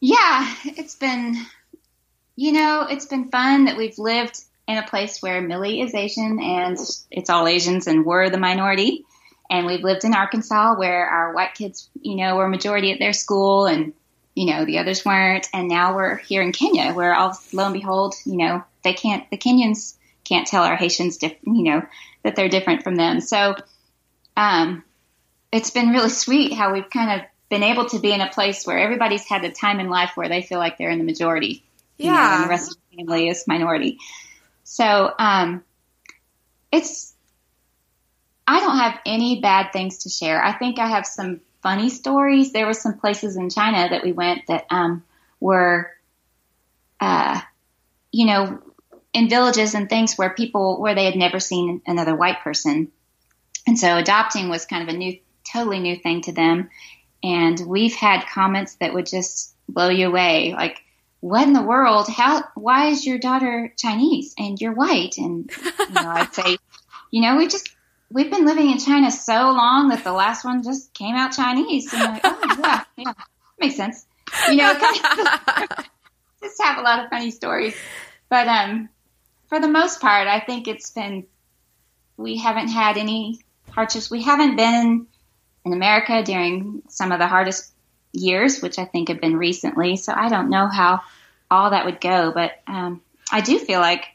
[0.00, 1.36] Yeah, it's been,
[2.36, 6.40] you know, it's been fun that we've lived in a place where Millie is Asian
[6.40, 6.78] and
[7.10, 9.04] it's all Asians and we're the minority.
[9.50, 13.12] And we've lived in Arkansas where our white kids, you know, were majority at their
[13.12, 13.92] school and,
[14.34, 15.48] you know, the others weren't.
[15.52, 19.28] And now we're here in Kenya where all, lo and behold, you know, they can't,
[19.30, 21.82] the Kenyans can't tell our Haitians, diff- you know,
[22.22, 23.20] that they're different from them.
[23.20, 23.54] So,
[24.36, 24.82] um,
[25.52, 28.66] it's been really sweet how we've kind of been able to be in a place
[28.66, 31.62] where everybody's had a time in life where they feel like they're in the majority.
[31.96, 32.10] Yeah.
[32.10, 33.98] You know, and the rest of the family is minority.
[34.64, 35.62] So, um,
[36.72, 37.14] it's,
[38.46, 40.42] I don't have any bad things to share.
[40.42, 42.52] I think I have some funny stories.
[42.52, 45.04] There were some places in China that we went that, um,
[45.40, 45.90] were,
[47.00, 47.40] uh,
[48.10, 48.60] you know,
[49.14, 52.90] in villages and things where people where they had never seen another white person
[53.66, 55.18] and so adopting was kind of a new
[55.50, 56.68] totally new thing to them
[57.22, 60.82] and we've had comments that would just blow you away like
[61.24, 62.06] what in the world?
[62.06, 65.16] How why is your daughter chinese and you're white?
[65.16, 66.58] And you know i'd say
[67.10, 67.74] you know we just
[68.10, 71.90] we've been living in china so long that the last one just came out chinese.
[71.94, 73.12] And like oh yeah yeah
[73.58, 74.04] makes sense.
[74.50, 74.74] You know
[76.42, 77.74] just have a lot of funny stories.
[78.28, 78.90] But um
[79.48, 81.26] for the most part, I think it's been,
[82.16, 84.10] we haven't had any hardships.
[84.10, 85.06] We haven't been
[85.64, 87.73] in America during some of the hardest
[88.14, 89.96] years, which I think have been recently.
[89.96, 91.00] So I don't know how
[91.50, 94.06] all that would go, but um, I do feel like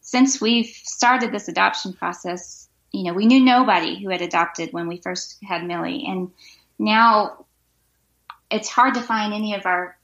[0.00, 4.88] since we've started this adoption process, you know, we knew nobody who had adopted when
[4.88, 6.30] we first had Millie, and
[6.78, 7.44] now
[8.50, 9.96] it's hard to find any of our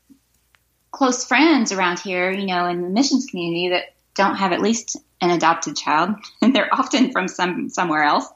[0.92, 4.96] close friends around here, you know, in the missions community that don't have at least
[5.20, 8.26] an adopted child, and they're often from some somewhere else.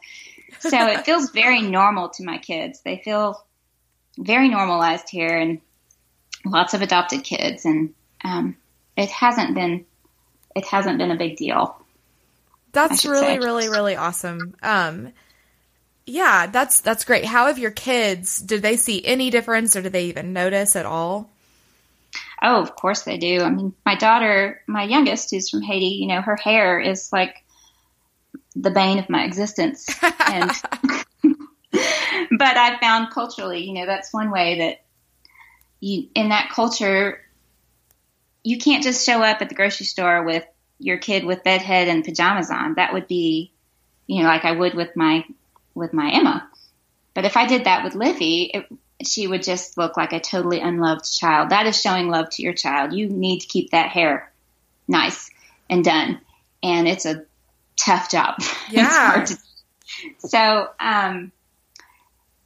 [0.58, 2.80] So it feels very normal to my kids.
[2.80, 3.44] They feel
[4.18, 5.60] very normalized here, and
[6.44, 7.94] lots of adopted kids, and
[8.24, 8.56] um,
[8.96, 9.84] it hasn't been
[10.54, 11.76] it hasn't been a big deal.
[12.72, 13.38] That's really, say.
[13.38, 14.54] really, really awesome.
[14.62, 15.12] Um,
[16.06, 17.24] yeah, that's that's great.
[17.24, 18.38] How have your kids?
[18.38, 21.30] Did they see any difference, or did they even notice at all?
[22.42, 23.42] Oh, of course they do.
[23.42, 27.44] I mean, my daughter, my youngest, who's from Haiti, you know, her hair is like
[28.56, 29.88] the bane of my existence.
[30.26, 30.50] And,
[32.40, 34.80] but I found culturally, you know, that's one way that
[35.78, 37.20] you, in that culture,
[38.42, 40.46] you can't just show up at the grocery store with
[40.78, 42.76] your kid with bedhead and pajamas on.
[42.76, 43.52] That would be,
[44.06, 45.26] you know, like I would with my,
[45.74, 46.48] with my Emma.
[47.12, 48.66] But if I did that with Livy, it,
[49.06, 51.50] she would just look like a totally unloved child.
[51.50, 52.94] That is showing love to your child.
[52.94, 54.32] You need to keep that hair
[54.88, 55.28] nice
[55.68, 56.22] and done.
[56.62, 57.26] And it's a
[57.76, 58.36] tough job.
[58.70, 59.26] Yeah.
[59.26, 59.36] to,
[60.26, 61.32] so, um,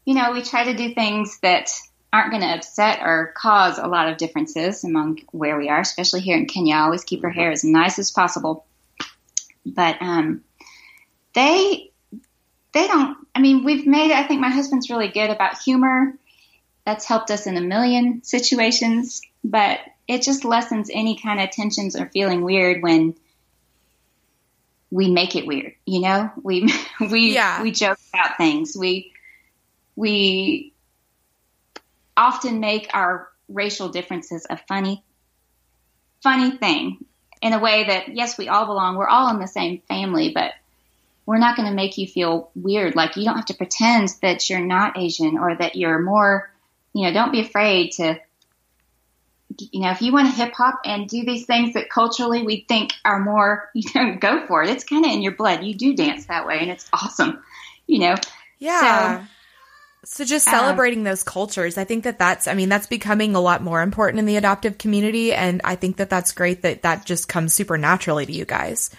[0.05, 1.71] you know, we try to do things that
[2.13, 6.21] aren't going to upset or cause a lot of differences among where we are, especially
[6.21, 6.77] here in Kenya.
[6.77, 8.67] I always keep her hair as nice as possible.
[9.67, 10.45] But um,
[11.35, 11.91] they
[12.73, 13.17] they don't.
[13.35, 14.13] I mean, we've made.
[14.13, 16.15] I think my husband's really good about humor
[16.85, 21.97] that's helped us in a million situations, but it just lessens any kind of tensions
[21.97, 23.15] or feeling weird when
[24.91, 25.75] we make it weird.
[25.87, 27.63] You know, we we yeah.
[27.63, 28.77] we joke about things.
[28.77, 29.14] We
[29.97, 30.73] we
[32.17, 35.05] often make our racial differences a funny,
[36.23, 37.05] funny thing
[37.43, 38.97] in a way that, yes, we all belong.
[38.97, 40.53] We're all in the same family, but
[41.27, 42.97] we're not going to make you feel weird.
[42.97, 46.51] Like you don't have to pretend that you're not Asian or that you're more,
[46.93, 48.19] you know, don't be afraid to,
[49.59, 52.65] you know, if you want to hip hop and do these things that culturally we
[52.69, 54.71] think are more, you know, go for it.
[54.71, 55.65] It's kind of in your blood.
[55.65, 57.43] You do dance that way and it's awesome,
[57.87, 58.15] you know?
[58.59, 59.21] Yeah.
[59.21, 59.27] So,
[60.05, 63.41] so just celebrating um, those cultures, I think that that's, I mean, that's becoming a
[63.41, 65.33] lot more important in the adoptive community.
[65.33, 68.91] And I think that that's great that that just comes super naturally to you guys.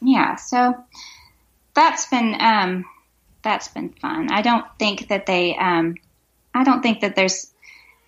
[0.00, 0.36] Yeah.
[0.36, 0.74] So
[1.74, 2.84] that's been, um,
[3.42, 4.30] that's been fun.
[4.30, 5.96] I don't think that they, um,
[6.54, 7.52] I don't think that there's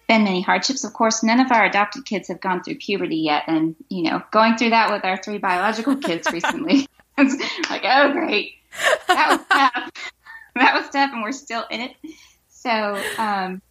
[0.09, 0.85] been many hardships.
[0.85, 3.45] Of course, none of our adopted kids have gone through puberty yet.
[3.47, 6.87] And, you know, going through that with our three biological kids recently,
[7.19, 8.55] it's like, oh, great.
[9.09, 10.13] That was tough.
[10.55, 11.97] that was tough, and we're still in it.
[12.49, 13.63] So um,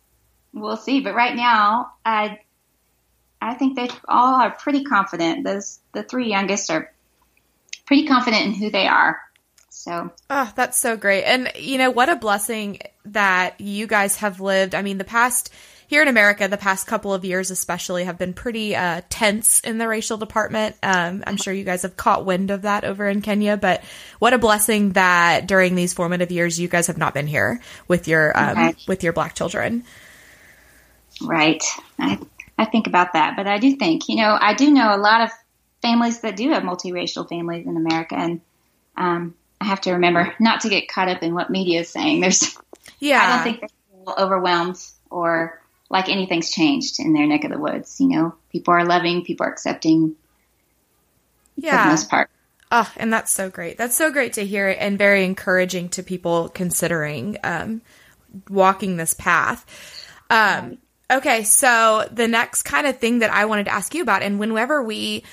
[0.53, 1.01] we'll see.
[1.01, 2.39] But right now, I
[3.41, 5.43] I think they all are pretty confident.
[5.45, 6.91] Those the three youngest are
[7.85, 9.19] pretty confident in who they are.
[9.69, 11.23] So oh, that's so great.
[11.23, 14.75] And you know what a blessing that you guys have lived.
[14.75, 15.53] I mean, the past
[15.89, 19.79] here in America, the past couple of years, especially, have been pretty uh, tense in
[19.79, 20.75] the racial department.
[20.83, 23.83] Um, I'm sure you guys have caught wind of that over in Kenya, but
[24.19, 28.07] what a blessing that during these formative years, you guys have not been here with
[28.07, 28.75] your um, right.
[28.87, 29.83] with your black children.
[31.23, 31.63] Right.
[31.97, 32.19] I
[32.55, 35.21] I think about that, but I do think you know I do know a lot
[35.21, 35.31] of
[35.81, 38.41] families that do have multiracial families in America, and
[38.95, 42.19] um, I have to remember not to get caught up in what media is saying.
[42.19, 42.55] There's
[42.99, 43.71] yeah, I don't think
[44.05, 44.77] they're overwhelmed
[45.09, 47.99] or like anything's changed in their neck of the woods.
[47.99, 50.15] You know, people are loving, people are accepting.
[51.55, 51.83] Yeah.
[51.83, 52.29] For the most part.
[52.71, 53.77] Oh, and that's so great.
[53.77, 57.81] That's so great to hear and very encouraging to people considering um,
[58.47, 59.65] walking this path.
[60.29, 60.77] Um,
[61.09, 64.39] okay, so the next kind of thing that I wanted to ask you about, and
[64.39, 65.23] whenever we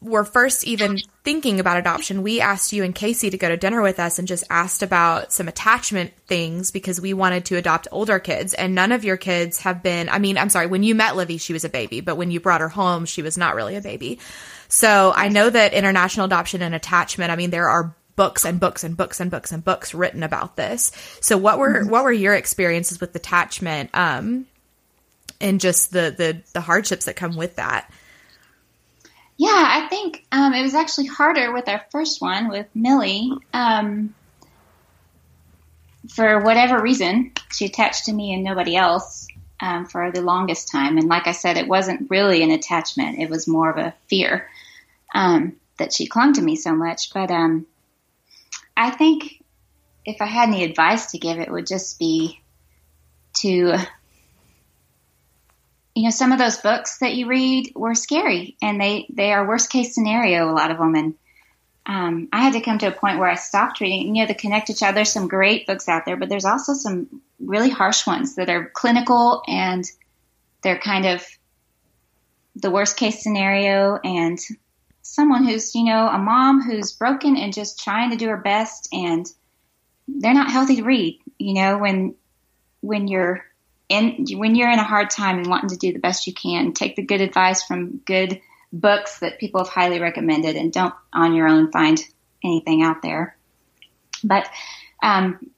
[0.00, 3.80] were first even thinking about adoption, we asked you and Casey to go to dinner
[3.80, 8.18] with us and just asked about some attachment things because we wanted to adopt older
[8.18, 8.52] kids.
[8.52, 11.38] And none of your kids have been, I mean, I'm sorry, when you met Livy,
[11.38, 13.80] she was a baby, but when you brought her home, she was not really a
[13.80, 14.18] baby.
[14.68, 18.84] So I know that international adoption and attachment, I mean, there are books and books
[18.84, 20.92] and books and books and books written about this.
[21.20, 21.90] So what were, mm-hmm.
[21.90, 24.46] what were your experiences with attachment, um,
[25.40, 27.90] and just the, the, the hardships that come with that?
[29.36, 33.32] Yeah, I think um, it was actually harder with our first one with Millie.
[33.52, 34.14] Um,
[36.08, 39.26] for whatever reason, she attached to me and nobody else
[39.60, 40.98] um, for the longest time.
[40.98, 44.48] And like I said, it wasn't really an attachment; it was more of a fear
[45.14, 47.12] um, that she clung to me so much.
[47.12, 47.66] But um,
[48.76, 49.42] I think
[50.04, 52.40] if I had any advice to give, it would just be
[53.38, 53.78] to
[55.94, 59.46] you know, some of those books that you read were scary and they, they are
[59.46, 60.94] worst case scenario, a lot of them.
[60.94, 61.14] And
[61.86, 64.14] um, I had to come to a point where I stopped reading.
[64.14, 66.74] You know, the Connect to Child, there's some great books out there, but there's also
[66.74, 69.84] some really harsh ones that are clinical and
[70.62, 71.24] they're kind of
[72.56, 74.38] the worst case scenario and
[75.02, 78.88] someone who's, you know, a mom who's broken and just trying to do her best
[78.92, 79.26] and
[80.08, 82.14] they're not healthy to read, you know, when,
[82.80, 83.44] when you're
[83.88, 86.72] in when you're in a hard time and wanting to do the best you can,
[86.72, 88.40] take the good advice from good
[88.72, 92.00] books that people have highly recommended, and don't on your own find
[92.42, 93.36] anything out there.
[94.22, 94.48] But
[95.02, 95.50] um,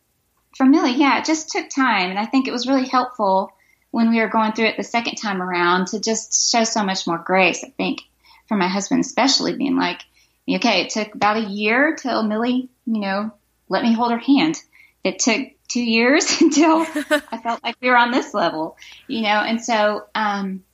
[0.57, 3.53] for Millie, yeah, it just took time, and I think it was really helpful
[3.91, 7.07] when we were going through it the second time around to just show so much
[7.07, 7.65] more grace.
[7.65, 8.01] I think
[8.47, 10.03] for my husband, especially being like,
[10.49, 13.33] okay, it took about a year till Millie, you know,
[13.69, 14.61] let me hold her hand.
[15.03, 16.81] It took two years until
[17.31, 18.77] I felt like we were on this level,
[19.07, 19.29] you know.
[19.29, 20.65] And so um,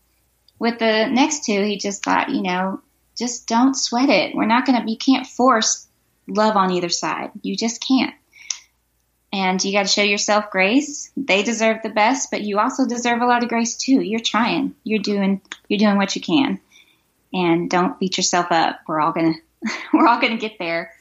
[0.59, 2.81] with the next two, he just thought, you know,
[3.17, 4.35] just don't sweat it.
[4.35, 5.87] We're not going to, you can't force
[6.27, 7.31] love on either side.
[7.43, 8.15] You just can't.
[9.33, 11.11] And you got to show yourself grace.
[11.17, 14.01] They deserve the best, but you also deserve a lot of grace too.
[14.03, 14.75] You're trying.
[14.85, 15.41] You're doing.
[15.69, 16.61] You're doing what you can,
[17.33, 18.81] and don't beat yourself up.
[18.87, 19.33] We're all gonna.
[19.95, 20.93] We're all gonna get there,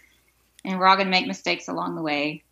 [0.63, 2.43] and we're all gonna make mistakes along the way.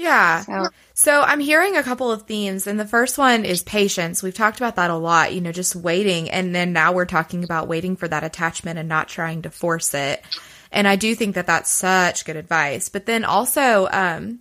[0.00, 0.40] Yeah.
[0.42, 0.68] So.
[0.94, 1.20] so.
[1.20, 4.22] I'm hearing a couple of themes, and the first one is patience.
[4.22, 6.30] We've talked about that a lot, you know, just waiting.
[6.30, 9.92] And then now we're talking about waiting for that attachment and not trying to force
[9.92, 10.22] it.
[10.72, 12.88] And I do think that that's such good advice.
[12.88, 14.40] But then also, um,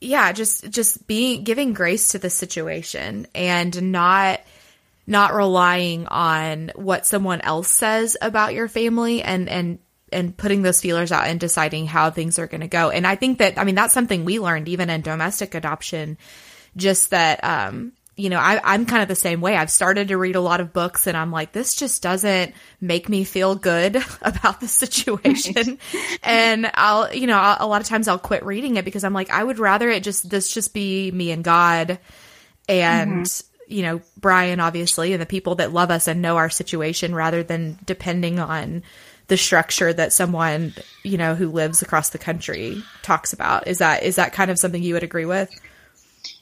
[0.00, 4.40] yeah, just just being giving grace to the situation and not
[5.06, 9.78] not relying on what someone else says about your family and and
[10.14, 12.90] and putting those feelers out and deciding how things are going to go.
[12.90, 16.16] And I think that, I mean, that's something we learned even in domestic adoption
[16.76, 19.56] just that, um, you know, I, I'm kind of the same way.
[19.56, 23.08] I've started to read a lot of books and I'm like, this just doesn't make
[23.08, 25.78] me feel good about the situation.
[26.22, 29.14] and I'll, you know, I'll, a lot of times I'll quit reading it because I'm
[29.14, 31.98] like, I would rather it just, this just be me and God
[32.68, 33.72] and, mm-hmm.
[33.72, 37.42] you know, Brian, obviously, and the people that love us and know our situation rather
[37.42, 38.84] than depending on
[39.26, 43.66] the structure that someone, you know, who lives across the country talks about.
[43.66, 45.50] Is that, is that kind of something you would agree with?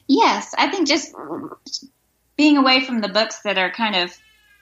[0.07, 1.15] Yes, I think just
[2.35, 4.17] being away from the books that are kind of,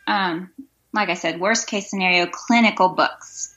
[0.07, 0.51] um,
[0.93, 3.55] like I said, worst case scenario clinical books.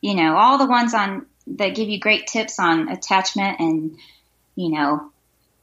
[0.00, 3.98] You know, all the ones on that give you great tips on attachment and,
[4.54, 5.10] you know,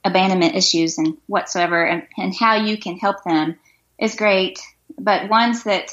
[0.04, 3.58] abandonment issues and whatsoever and, and how you can help them
[4.00, 4.60] is great.
[5.00, 5.92] But ones that,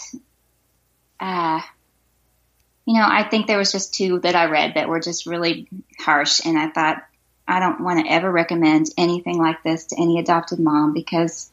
[1.20, 1.60] uh,
[2.88, 5.68] you know, I think there was just two that I read that were just really
[5.98, 7.04] harsh, and I thought
[7.46, 11.50] I don't want to ever recommend anything like this to any adopted mom because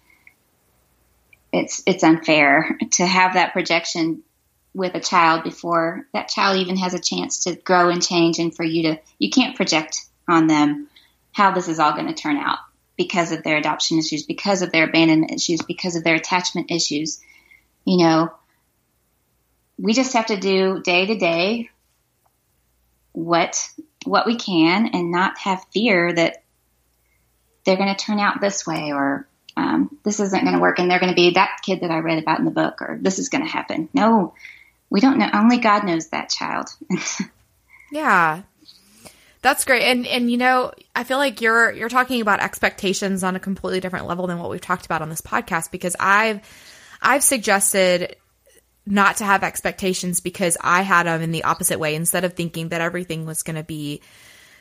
[1.52, 4.24] it's it's unfair to have that projection
[4.74, 8.56] with a child before that child even has a chance to grow and change and
[8.56, 10.88] for you to you can't project on them
[11.34, 12.60] how this is all going to turn out
[12.96, 17.20] because of their adoption issues because of their abandonment issues because of their attachment issues.
[17.84, 18.34] You know
[19.78, 21.70] we just have to do day to day
[23.12, 23.70] what
[24.06, 26.44] what we can and not have fear that
[27.66, 30.92] they're going to turn out this way or um, this isn't going to work and
[30.92, 33.20] they're going to be that kid that I read about in the book or this
[33.20, 33.90] is going to happen.
[33.94, 34.34] No,
[34.90, 35.30] we don't know.
[35.34, 36.70] Only God knows that child.
[37.92, 38.44] yeah.
[39.42, 39.84] That's great.
[39.84, 43.80] And and you know, I feel like you're you're talking about expectations on a completely
[43.80, 46.42] different level than what we've talked about on this podcast because I've
[47.02, 48.16] I've suggested
[48.86, 51.96] not to have expectations because I had them in the opposite way.
[51.96, 54.02] Instead of thinking that everything was going to be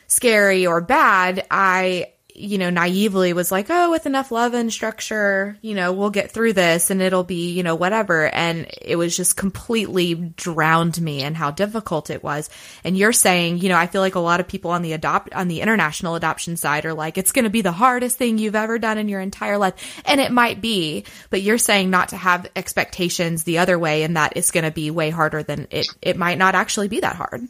[0.07, 5.57] scary or bad, I, you know, naively was like, oh, with enough love and structure,
[5.61, 8.27] you know, we'll get through this and it'll be, you know, whatever.
[8.27, 12.49] And it was just completely drowned me and how difficult it was.
[12.83, 15.33] And you're saying, you know, I feel like a lot of people on the adopt,
[15.33, 18.55] on the international adoption side are like, it's going to be the hardest thing you've
[18.55, 20.01] ever done in your entire life.
[20.05, 24.17] And it might be, but you're saying not to have expectations the other way and
[24.17, 27.15] that it's going to be way harder than it, it might not actually be that
[27.15, 27.49] hard.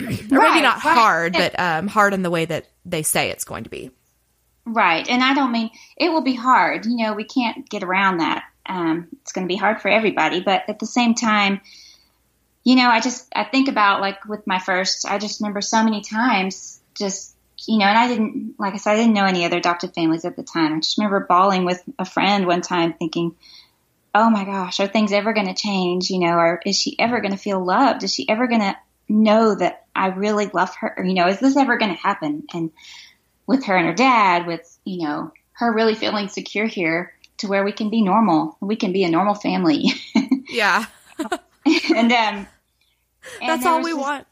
[0.00, 0.98] Or right, maybe not right.
[0.98, 3.90] hard, but um, hard in the way that they say it's going to be.
[4.66, 5.08] Right.
[5.08, 6.86] And I don't mean it will be hard.
[6.86, 8.44] You know, we can't get around that.
[8.66, 10.40] Um, it's going to be hard for everybody.
[10.40, 11.60] But at the same time,
[12.64, 15.84] you know, I just, I think about like with my first, I just remember so
[15.84, 17.36] many times just,
[17.66, 20.24] you know, and I didn't, like I said, I didn't know any other adopted families
[20.24, 20.72] at the time.
[20.72, 23.36] I just remember bawling with a friend one time thinking,
[24.14, 26.08] oh my gosh, are things ever going to change?
[26.08, 28.02] You know, or is she ever going to feel loved?
[28.02, 28.76] Is she ever going to
[29.08, 31.02] know that I really love her?
[31.04, 32.44] You know, is this ever going to happen?
[32.52, 32.70] And
[33.46, 37.64] with her and her dad, with, you know, her really feeling secure here to where
[37.64, 38.56] we can be normal.
[38.60, 39.92] We can be a normal family.
[40.48, 40.86] yeah.
[41.18, 42.46] and, um,
[43.40, 44.26] and that's all we just, want.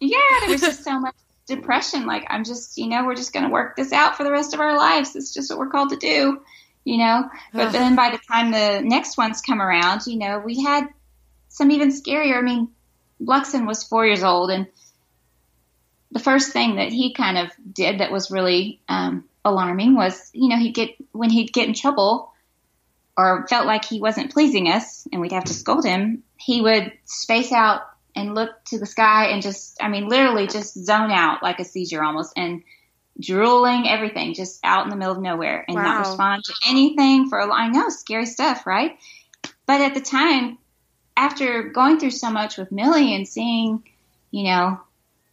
[0.00, 0.18] Yeah.
[0.40, 1.14] There was just so much
[1.46, 2.06] depression.
[2.06, 4.54] Like, I'm just, you know, we're just going to work this out for the rest
[4.54, 5.16] of our lives.
[5.16, 6.40] It's just what we're called to do,
[6.84, 7.28] you know?
[7.52, 10.88] But then by the time the next ones come around, you know, we had
[11.48, 12.36] some even scarier.
[12.36, 12.68] I mean,
[13.22, 14.66] Luxon was four years old, and
[16.12, 20.48] the first thing that he kind of did that was really um, alarming was, you
[20.48, 22.32] know, he'd get when he'd get in trouble
[23.16, 26.22] or felt like he wasn't pleasing us, and we'd have to scold him.
[26.36, 27.82] He would space out
[28.14, 31.64] and look to the sky and just, I mean, literally just zone out like a
[31.64, 32.62] seizure almost, and
[33.20, 35.82] drooling everything just out in the middle of nowhere and wow.
[35.82, 38.96] not respond to anything for a I know scary stuff, right?
[39.66, 40.58] But at the time,
[41.18, 43.82] after going through so much with Millie and seeing,
[44.30, 44.80] you know,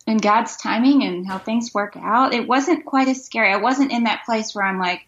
[0.07, 3.53] in God's timing and how things work out, it wasn't quite as scary.
[3.53, 5.05] I wasn't in that place where I'm like,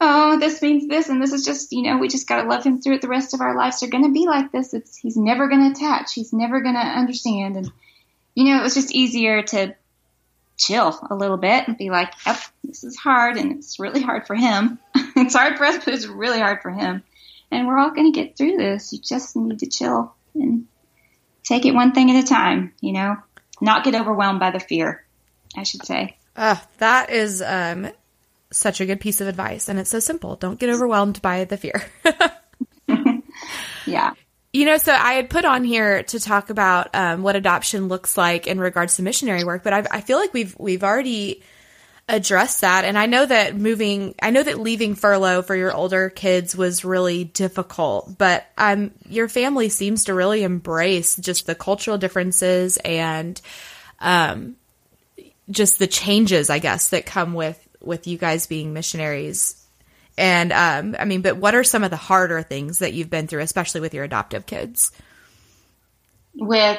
[0.00, 2.64] oh, this means this, and this is just, you know, we just got to love
[2.64, 3.78] him through it the rest of our lives.
[3.78, 4.74] They're going to be like this.
[4.74, 6.12] It's he's never going to attach.
[6.12, 7.70] He's never going to understand, and
[8.34, 9.76] you know, it was just easier to
[10.56, 14.26] chill a little bit and be like, yep, this is hard, and it's really hard
[14.26, 14.80] for him.
[15.16, 17.04] it's hard for us, but it's really hard for him
[17.50, 18.92] and we're all going to get through this.
[18.92, 20.66] You just need to chill and
[21.42, 23.16] take it one thing at a time, you know,
[23.60, 25.04] not get overwhelmed by the fear,
[25.56, 26.16] I should say.
[26.36, 27.90] Uh, that is um,
[28.50, 29.68] such a good piece of advice.
[29.68, 30.36] And it's so simple.
[30.36, 31.82] Don't get overwhelmed by the fear.
[33.86, 34.12] yeah.
[34.52, 38.16] You know, so I had put on here to talk about um, what adoption looks
[38.16, 41.44] like in regards to missionary work, but I've, I feel like we've we've already
[42.10, 42.84] address that.
[42.84, 46.84] And I know that moving, I know that leaving furlough for your older kids was
[46.84, 53.40] really difficult, but um, your family seems to really embrace just the cultural differences and
[54.00, 54.56] um,
[55.50, 59.56] just the changes, I guess, that come with with you guys being missionaries.
[60.18, 63.26] And um, I mean, but what are some of the harder things that you've been
[63.26, 64.92] through, especially with your adoptive kids?
[66.34, 66.78] With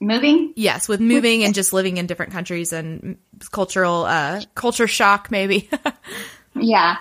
[0.00, 3.18] moving, Yes, with moving and just living in different countries and
[3.50, 5.68] cultural uh, culture shock, maybe.
[6.54, 6.96] yeah.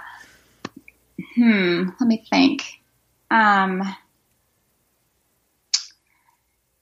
[1.36, 1.89] Hmm.
[1.99, 2.63] Let me think.
[3.32, 3.84] Um.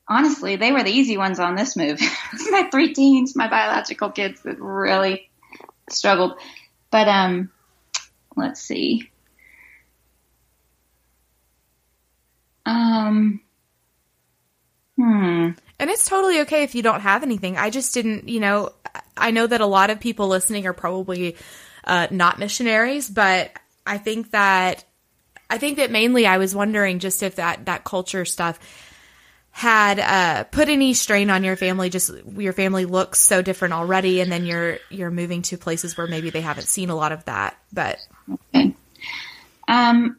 [0.09, 1.99] Honestly, they were the easy ones on this move.
[2.49, 5.29] My three teens, my biological kids that really
[5.89, 6.39] struggled.
[6.91, 7.51] But um,
[8.35, 9.11] let's see.
[12.65, 13.41] Um.
[14.97, 15.49] Hmm.
[15.79, 17.57] And it's totally okay if you don't have anything.
[17.57, 18.71] I just didn't, you know,
[19.15, 21.35] I know that a lot of people listening are probably
[21.83, 23.51] uh, not missionaries, but
[23.85, 24.83] I think that
[25.49, 28.59] I think that mainly I was wondering just if that that culture stuff
[29.51, 31.89] had uh, put any strain on your family.
[31.89, 36.07] Just your family looks so different already, and then you're you're moving to places where
[36.07, 37.57] maybe they haven't seen a lot of that.
[37.71, 37.97] But
[38.53, 38.75] Okay.
[39.67, 40.17] Um,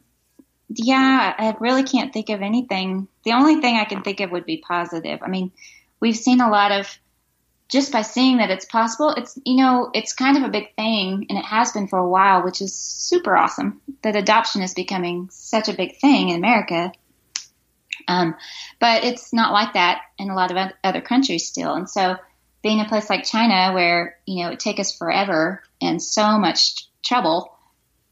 [0.69, 3.07] yeah, I really can't think of anything.
[3.23, 5.19] The only thing I can think of would be positive.
[5.23, 5.51] I mean,
[5.99, 6.87] we've seen a lot of
[7.69, 9.11] just by seeing that it's possible.
[9.11, 12.07] It's you know, it's kind of a big thing, and it has been for a
[12.07, 13.81] while, which is super awesome.
[14.03, 16.91] That adoption is becoming such a big thing in America.
[18.07, 18.35] Um,
[18.79, 22.15] but it's not like that in a lot of other countries still, and so
[22.61, 26.87] being a place like China, where you know it take us forever and so much
[27.03, 27.55] trouble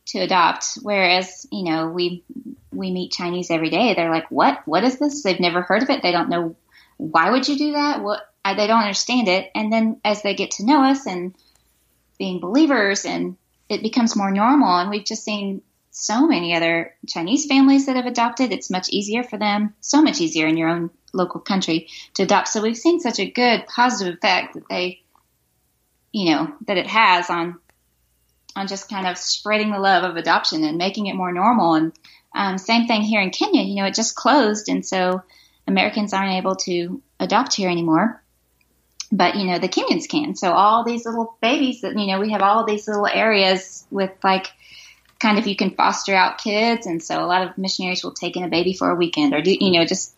[0.08, 0.78] to adopt.
[0.82, 2.24] Whereas, you know, we
[2.72, 3.94] we meet Chinese every day.
[3.94, 4.62] They're like, "What?
[4.66, 6.02] What is this?" They've never heard of it.
[6.02, 6.56] They don't know
[6.98, 8.02] why would you do that.
[8.02, 8.22] What?
[8.46, 9.52] They don't understand it.
[9.56, 11.36] And then as they get to know us and
[12.18, 13.36] being believers, and
[13.70, 14.78] it becomes more normal.
[14.78, 18.52] And we've just seen so many other Chinese families that have adopted.
[18.52, 19.74] It's much easier for them.
[19.82, 22.48] So much easier in your own local country to adopt.
[22.48, 25.02] So we've seen such a good positive effect that they,
[26.12, 27.60] you know, that it has on
[28.58, 31.76] on just kind of spreading the love of adoption and making it more normal.
[31.76, 31.94] And
[32.34, 33.62] um, same thing here in Kenya.
[33.62, 35.22] You know, it just closed, and so
[35.68, 38.22] Americans aren't able to adopt here anymore.
[39.12, 40.36] But you know, the Kenyans can.
[40.36, 44.12] So all these little babies that you know, we have all these little areas with
[44.24, 44.48] like
[45.20, 48.36] kind of you can foster out kids, and so a lot of missionaries will take
[48.36, 50.14] in a baby for a weekend or do you know just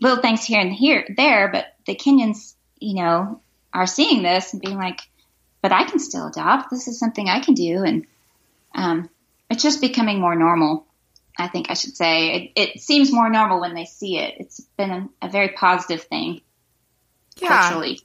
[0.00, 1.48] little things here and here there.
[1.50, 3.40] But the Kenyans, you know,
[3.72, 5.00] are seeing this and being like,
[5.62, 6.70] but I can still adopt.
[6.70, 8.06] This is something I can do, and
[8.74, 9.10] um,
[9.48, 10.86] it's just becoming more normal.
[11.38, 14.34] I think I should say it, it seems more normal when they see it.
[14.38, 16.42] It's been a, a very positive thing
[17.40, 18.00] yeah, culturally.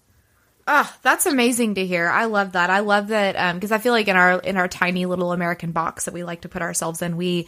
[0.67, 2.07] Oh, that's amazing to hear.
[2.07, 2.69] I love that.
[2.69, 6.05] I love that because I feel like in our in our tiny little American box
[6.05, 7.47] that we like to put ourselves in, we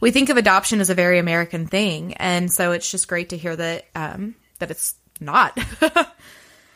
[0.00, 3.36] we think of adoption as a very American thing, and so it's just great to
[3.36, 5.58] hear that um, that it's not.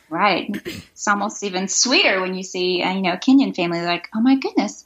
[0.09, 0.51] Right.
[0.65, 3.83] It's almost even sweeter when you see, uh, you know, a Kenyan family.
[3.83, 4.85] Like, oh my goodness,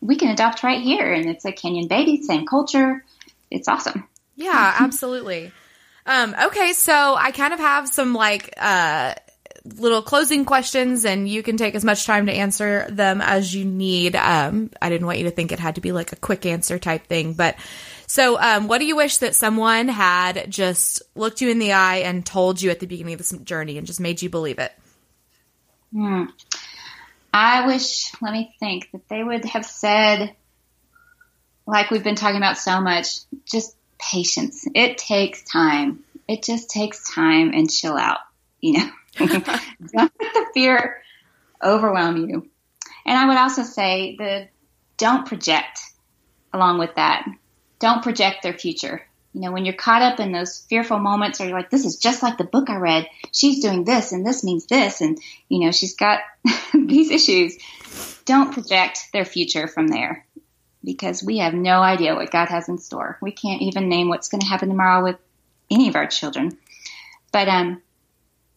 [0.00, 3.04] we can adopt right here, and it's a Kenyan baby, same culture.
[3.50, 4.08] It's awesome.
[4.36, 5.52] yeah, absolutely.
[6.06, 9.14] Um, okay, so I kind of have some like uh,
[9.64, 13.64] little closing questions, and you can take as much time to answer them as you
[13.64, 14.16] need.
[14.16, 16.78] Um, I didn't want you to think it had to be like a quick answer
[16.78, 17.56] type thing, but
[18.10, 21.98] so um, what do you wish that someone had just looked you in the eye
[21.98, 24.72] and told you at the beginning of this journey and just made you believe it?
[25.92, 26.24] Hmm.
[27.32, 30.34] I wish, let me think, that they would have said,
[31.68, 34.66] like we've been talking about so much, just patience.
[34.74, 36.02] It takes time.
[36.26, 38.18] It just takes time and chill out,
[38.60, 38.90] you know.
[39.18, 39.54] Don't
[39.94, 41.00] let the fear
[41.62, 42.50] overwhelm you.
[43.06, 44.48] And I would also say the
[44.96, 45.78] don't project
[46.52, 47.24] along with that.
[47.80, 49.02] Don't project their future.
[49.32, 51.96] You know, when you're caught up in those fearful moments or you're like, this is
[51.96, 53.08] just like the book I read.
[53.32, 55.00] She's doing this and this means this.
[55.00, 55.18] And,
[55.48, 56.20] you know, she's got
[56.74, 57.56] these issues.
[58.24, 60.26] Don't project their future from there
[60.84, 63.18] because we have no idea what God has in store.
[63.22, 65.16] We can't even name what's going to happen tomorrow with
[65.70, 66.58] any of our children.
[67.32, 67.82] But, um,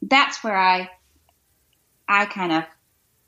[0.02, 0.90] that's where I,
[2.08, 2.64] I kind of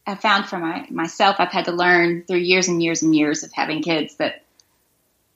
[0.05, 3.43] have found for my, myself, I've had to learn through years and years and years
[3.43, 4.44] of having kids that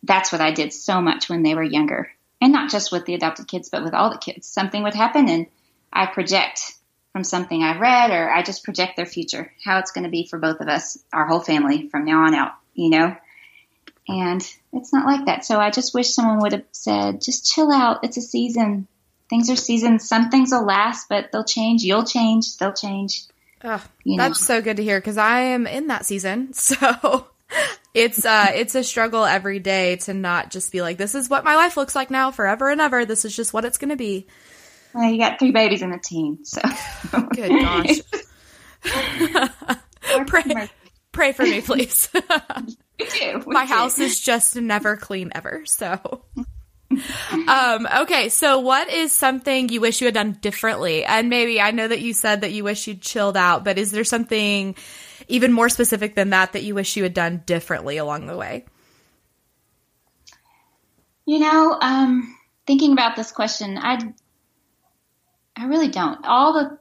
[0.03, 2.11] that's what I did so much when they were younger.
[2.41, 4.47] And not just with the adopted kids, but with all the kids.
[4.47, 5.47] Something would happen and
[5.91, 6.73] I project
[7.11, 10.25] from something I've read or I just project their future, how it's going to be
[10.25, 13.15] for both of us, our whole family from now on out, you know?
[14.07, 14.41] And
[14.73, 15.45] it's not like that.
[15.45, 17.99] So I just wish someone would have said, just chill out.
[18.03, 18.87] It's a season.
[19.29, 20.07] Things are seasons.
[20.07, 21.83] Some things will last, but they'll change.
[21.83, 22.57] You'll change.
[22.57, 23.25] They'll change.
[23.63, 24.23] Oh, You know.
[24.23, 26.53] that's so good to hear because I am in that season.
[26.53, 27.27] So
[27.93, 31.43] it's uh it's a struggle every day to not just be like, this is what
[31.43, 33.05] my life looks like now forever and ever.
[33.05, 34.27] This is just what it's gonna be.
[34.93, 36.43] Well, you got three babies and a teen.
[36.45, 36.61] So
[37.33, 37.99] Good gosh.
[40.27, 40.69] pray,
[41.11, 42.09] Pray for me, please.
[42.13, 43.43] we do.
[43.45, 43.73] We My do.
[43.73, 45.63] house is just never clean ever.
[45.65, 46.23] So,
[47.47, 48.29] um, okay.
[48.29, 51.03] So, what is something you wish you had done differently?
[51.03, 53.91] And maybe I know that you said that you wish you'd chilled out, but is
[53.91, 54.75] there something
[55.29, 58.65] even more specific than that that you wish you had done differently along the way?
[61.25, 64.13] You know, um, thinking about this question, I
[65.55, 66.25] I really don't.
[66.25, 66.79] All the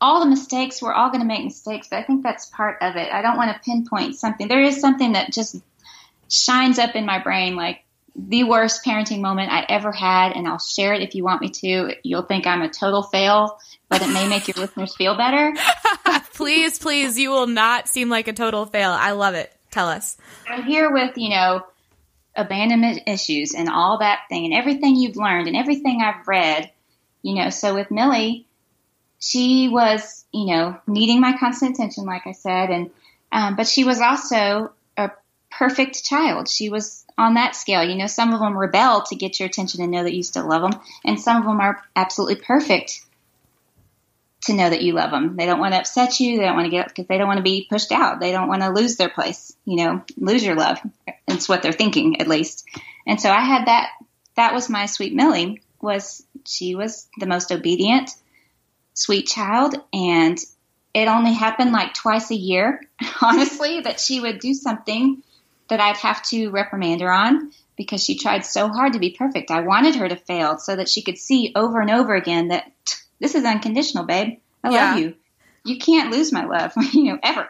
[0.00, 2.96] all the mistakes, we're all going to make mistakes, but I think that's part of
[2.96, 3.12] it.
[3.12, 4.48] I don't want to pinpoint something.
[4.48, 5.56] There is something that just
[6.28, 7.84] shines up in my brain like
[8.16, 11.50] the worst parenting moment I ever had, and I'll share it if you want me
[11.50, 11.94] to.
[12.02, 13.58] You'll think I'm a total fail,
[13.88, 15.54] but it may make your listeners feel better.
[16.34, 18.90] please, please, you will not seem like a total fail.
[18.90, 19.52] I love it.
[19.70, 20.16] Tell us.
[20.48, 21.64] I'm here with, you know,
[22.34, 26.70] abandonment issues and all that thing and everything you've learned and everything I've read,
[27.22, 27.50] you know.
[27.50, 28.46] So with Millie,
[29.18, 32.90] she was, you know, needing my constant attention, like I said, and
[33.30, 35.10] um, but she was also a
[35.50, 36.48] perfect child.
[36.48, 37.82] She was on that scale.
[37.82, 40.46] You know, some of them rebel to get your attention and know that you still
[40.46, 43.00] love them, and some of them are absolutely perfect
[44.42, 45.36] to know that you love them.
[45.36, 46.36] They don't want to upset you.
[46.36, 48.20] They don't want to get because they don't want to be pushed out.
[48.20, 49.54] They don't want to lose their place.
[49.64, 50.78] You know, lose your love.
[51.28, 52.66] It's what they're thinking, at least.
[53.06, 53.90] And so I had that.
[54.34, 55.62] That was my sweet Millie.
[55.80, 58.10] Was she was the most obedient,
[58.94, 60.38] sweet child, and
[60.94, 62.82] it only happened like twice a year,
[63.22, 65.22] honestly, that she would do something
[65.68, 69.50] that I'd have to reprimand her on because she tried so hard to be perfect.
[69.50, 72.70] I wanted her to fail so that she could see over and over again that
[73.22, 74.38] this is unconditional, babe.
[74.64, 74.90] I Yeah.
[74.90, 75.14] love you.
[75.64, 77.48] You can't lose my love, you know, ever.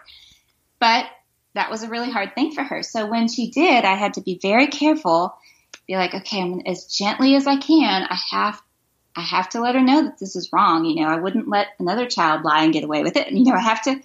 [0.79, 1.07] But
[1.55, 2.83] that was a really hard thing for her.
[2.83, 5.35] So when she did, I had to be very careful,
[5.87, 8.07] be like, okay, I'm as gently as I can.
[8.09, 8.61] I have
[9.15, 10.85] I have to let her know that this is wrong.
[10.87, 13.31] You know, I wouldn't let another child lie and get away with it.
[13.31, 14.01] You know, I have to.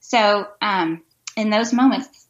[0.00, 1.02] So, um,
[1.36, 2.26] in those moments,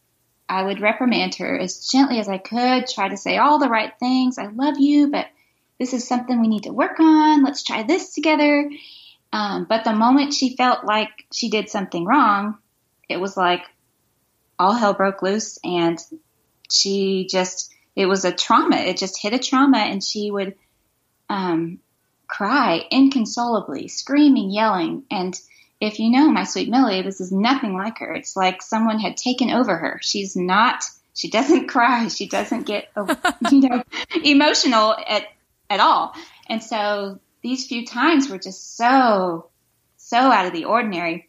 [0.49, 3.93] I would reprimand her as gently as I could, try to say all the right
[3.99, 4.39] things.
[4.39, 5.27] I love you, but
[5.79, 7.43] this is something we need to work on.
[7.43, 8.71] Let's try this together.
[9.33, 12.59] Um, but the moment she felt like she did something wrong,
[13.09, 13.63] it was like
[14.59, 15.99] all hell broke loose and
[16.71, 18.77] she just, it was a trauma.
[18.77, 20.55] It just hit a trauma and she would,
[21.29, 21.81] um,
[22.29, 25.05] cry inconsolably, screaming, yelling.
[25.11, 25.39] And
[25.81, 28.13] if you know my sweet Millie, this is nothing like her.
[28.13, 29.99] It's like someone had taken over her.
[30.03, 32.09] She's not, she doesn't cry.
[32.09, 32.89] She doesn't get,
[33.51, 33.83] you know,
[34.23, 35.27] emotional at,
[35.75, 36.15] at all.
[36.49, 39.51] And so these few times were just so,
[39.97, 41.29] so out of the ordinary.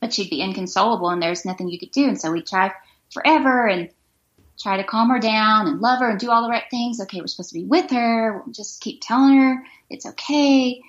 [0.00, 2.04] But she'd be inconsolable and there's nothing you could do.
[2.04, 2.72] And so we tried
[3.12, 3.90] forever and
[4.60, 7.00] try to calm her down and love her and do all the right things.
[7.00, 8.38] Okay, we're supposed to be with her.
[8.38, 10.82] We'll just keep telling her it's okay.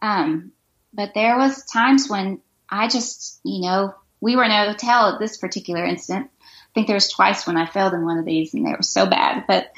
[0.00, 0.52] Um,
[0.92, 5.20] but there was times when I just, you know, we were in a hotel at
[5.20, 6.30] this particular incident.
[6.40, 8.82] I think there was twice when I failed in one of these and they were
[8.82, 9.44] so bad.
[9.46, 9.72] But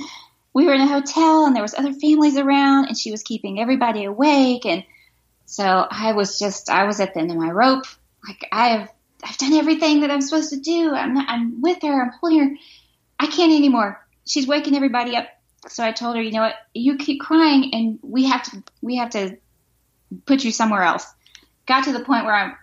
[0.53, 3.61] we were in a hotel and there was other families around and she was keeping
[3.61, 4.85] everybody awake and
[5.51, 7.85] so I was just I was at the end of my rope.
[8.27, 8.93] Like I have
[9.25, 10.95] I've done everything that I'm supposed to do.
[10.95, 12.03] I'm not, I'm with her.
[12.03, 12.57] I'm holding her.
[13.19, 14.01] I can't anymore.
[14.25, 15.27] She's waking everybody up.
[15.69, 16.55] So I told her, you know what?
[16.73, 19.39] You keep crying, and we have to we have to
[20.25, 21.07] put you somewhere else.
[21.67, 22.57] Got to the point where I'm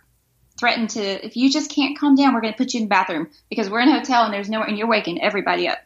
[0.58, 2.90] threatened to if you just can't calm down, we're going to put you in the
[2.90, 5.78] bathroom because we're in a hotel and there's nowhere, and you're waking everybody up.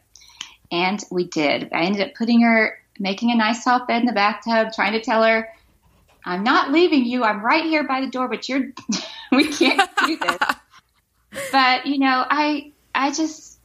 [0.72, 1.70] And we did.
[1.72, 5.02] I ended up putting her, making a nice soft bed in the bathtub, trying to
[5.02, 5.48] tell her,
[6.24, 7.24] I'm not leaving you.
[7.24, 8.72] I'm right here by the door, but you're,
[9.32, 10.38] we can't do this.
[11.52, 13.58] but you know, I, I just,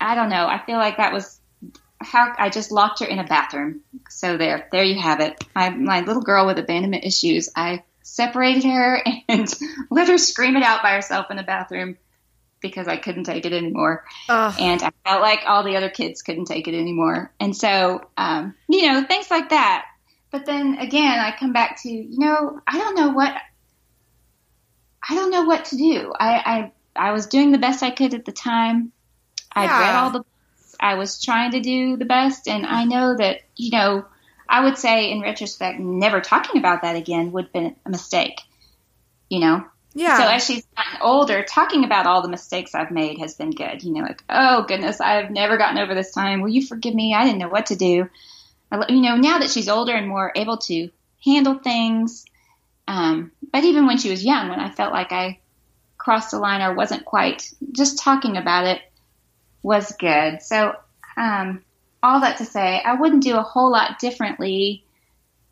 [0.00, 0.46] I don't know.
[0.46, 1.40] I feel like that was
[2.00, 3.80] how I just locked her in a bathroom.
[4.08, 5.42] So there, there you have it.
[5.54, 7.48] My, my little girl with abandonment issues.
[7.56, 9.52] I separated her and
[9.90, 11.96] let her scream it out by herself in the bathroom
[12.62, 14.04] because I couldn't take it anymore.
[14.28, 14.54] Ugh.
[14.58, 17.32] And I felt like all the other kids couldn't take it anymore.
[17.38, 19.86] And so, um, you know, things like that.
[20.30, 23.34] But then again, I come back to, you know, I don't know what,
[25.06, 26.12] I don't know what to do.
[26.18, 28.92] I, I, I was doing the best I could at the time.
[29.54, 29.80] Yeah.
[29.80, 30.76] read all the books.
[30.80, 32.48] I was trying to do the best.
[32.48, 34.06] And I know that, you know,
[34.48, 38.40] I would say in retrospect, never talking about that again would have been a mistake,
[39.28, 39.64] you know?
[39.94, 40.16] Yeah.
[40.16, 43.82] So as she's gotten older, talking about all the mistakes I've made has been good.
[43.82, 46.40] You know, like, oh goodness, I've never gotten over this time.
[46.40, 47.14] Will you forgive me?
[47.14, 48.08] I didn't know what to do.
[48.70, 50.88] I You know, now that she's older and more able to
[51.24, 52.24] handle things,
[52.88, 55.38] um, but even when she was young, when I felt like I
[55.98, 58.80] crossed the line or wasn't quite, just talking about it
[59.62, 60.42] was good.
[60.42, 60.74] So,
[61.16, 61.62] um,
[62.02, 64.84] all that to say, I wouldn't do a whole lot differently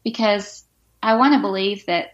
[0.02, 0.64] because
[1.02, 2.12] I want to believe that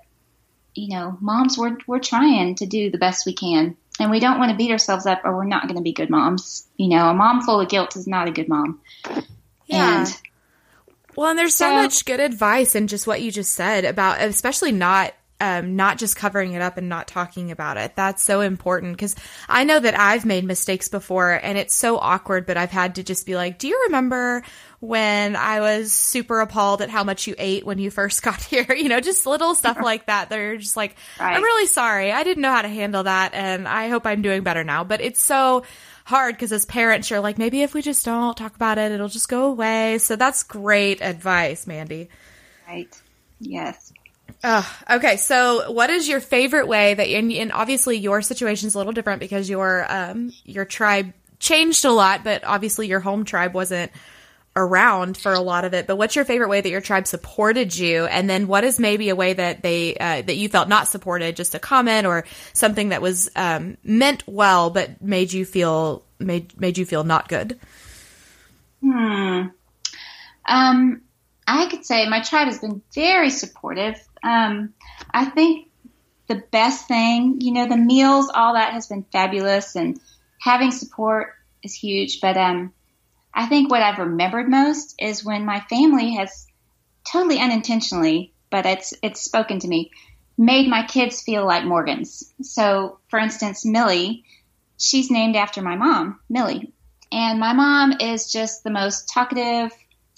[0.77, 3.77] you know, moms we're we're trying to do the best we can.
[3.99, 6.11] and we don't want to beat ourselves up, or we're not going to be good
[6.11, 6.67] moms.
[6.77, 8.81] You know, a mom full of guilt is not a good mom.
[9.67, 10.01] Yeah.
[10.01, 10.21] And
[11.17, 14.21] well, and there's so, so much good advice in just what you just said about,
[14.21, 17.95] especially not um, not just covering it up and not talking about it.
[17.95, 19.15] That's so important because
[19.49, 23.03] I know that I've made mistakes before and it's so awkward, but I've had to
[23.03, 24.43] just be like, do you remember
[24.81, 28.73] when I was super appalled at how much you ate when you first got here?
[28.73, 30.31] You know, just little stuff like that.
[30.31, 31.37] They're just like, right.
[31.37, 32.13] I'm really sorry.
[32.13, 34.85] I didn't know how to handle that and I hope I'm doing better now.
[34.85, 35.65] But it's so
[36.07, 39.09] hard because as parents, you're like, maybe if we just don't talk about it, it'll
[39.09, 39.99] just go away.
[39.99, 42.09] So that's great advice, Mandi.
[42.67, 42.99] Right.
[43.39, 43.86] Yes.
[44.45, 48.75] Uh, okay, so what is your favorite way that, and, and obviously your situation is
[48.75, 53.25] a little different because your um, your tribe changed a lot, but obviously your home
[53.25, 53.91] tribe wasn't
[54.57, 55.87] around for a lot of it.
[55.87, 58.07] But what's your favorite way that your tribe supported you?
[58.07, 61.37] And then what is maybe a way that they uh, that you felt not supported,
[61.37, 66.59] just a comment or something that was um, meant well but made you feel made
[66.59, 67.61] made you feel not good?
[68.81, 69.49] Hmm.
[70.49, 71.03] Um,
[71.47, 74.06] I could say my tribe has been very supportive.
[74.27, 74.75] Um,
[75.15, 75.69] I think
[76.27, 80.01] the best thing, you know, the meals, all that has been fabulous, and
[80.41, 82.21] having support is huge.
[82.21, 82.73] But um,
[83.33, 86.47] I think what I've remembered most is when my family has
[87.11, 89.93] totally unintentionally, but it's it's spoken to me,
[90.37, 92.33] made my kids feel like Morgans.
[92.43, 94.25] So, for instance, Millie,
[94.77, 96.73] she's named after my mom, Millie,
[97.13, 99.71] and my mom is just the most talkative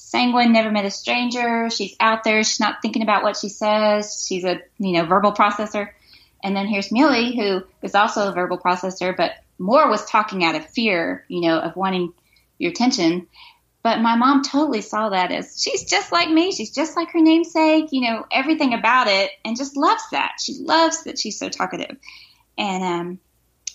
[0.09, 1.69] sanguine, never met a stranger.
[1.69, 2.43] She's out there.
[2.43, 4.25] She's not thinking about what she says.
[4.27, 5.91] She's a, you know, verbal processor.
[6.43, 10.55] And then here's Millie, who is also a verbal processor, but more was talking out
[10.55, 12.15] of fear, you know, of wanting
[12.59, 13.27] your attention.
[13.83, 16.53] But my mom totally saw that as she's just like me.
[16.53, 20.37] She's just like her namesake, you know, everything about it, and just loves that.
[20.41, 21.97] She loves that she's so talkative,
[22.57, 23.19] and um,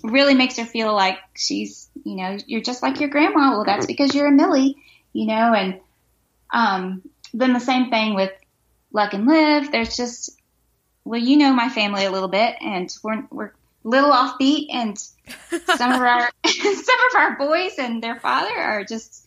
[0.03, 3.51] really makes her feel like she's, you know, you're just like your grandma.
[3.51, 4.77] Well, that's because you're a Millie,
[5.13, 5.79] you know, and
[6.53, 7.01] um,
[7.33, 8.31] then the same thing with
[8.93, 9.67] Lux and Livy.
[9.67, 10.39] There's just,
[11.03, 14.97] well, you know my family a little bit, and we're we're a little offbeat, and
[15.75, 19.25] some of our some of our boys and their father are just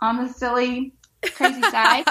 [0.00, 0.92] on the silly,
[1.22, 2.04] crazy side.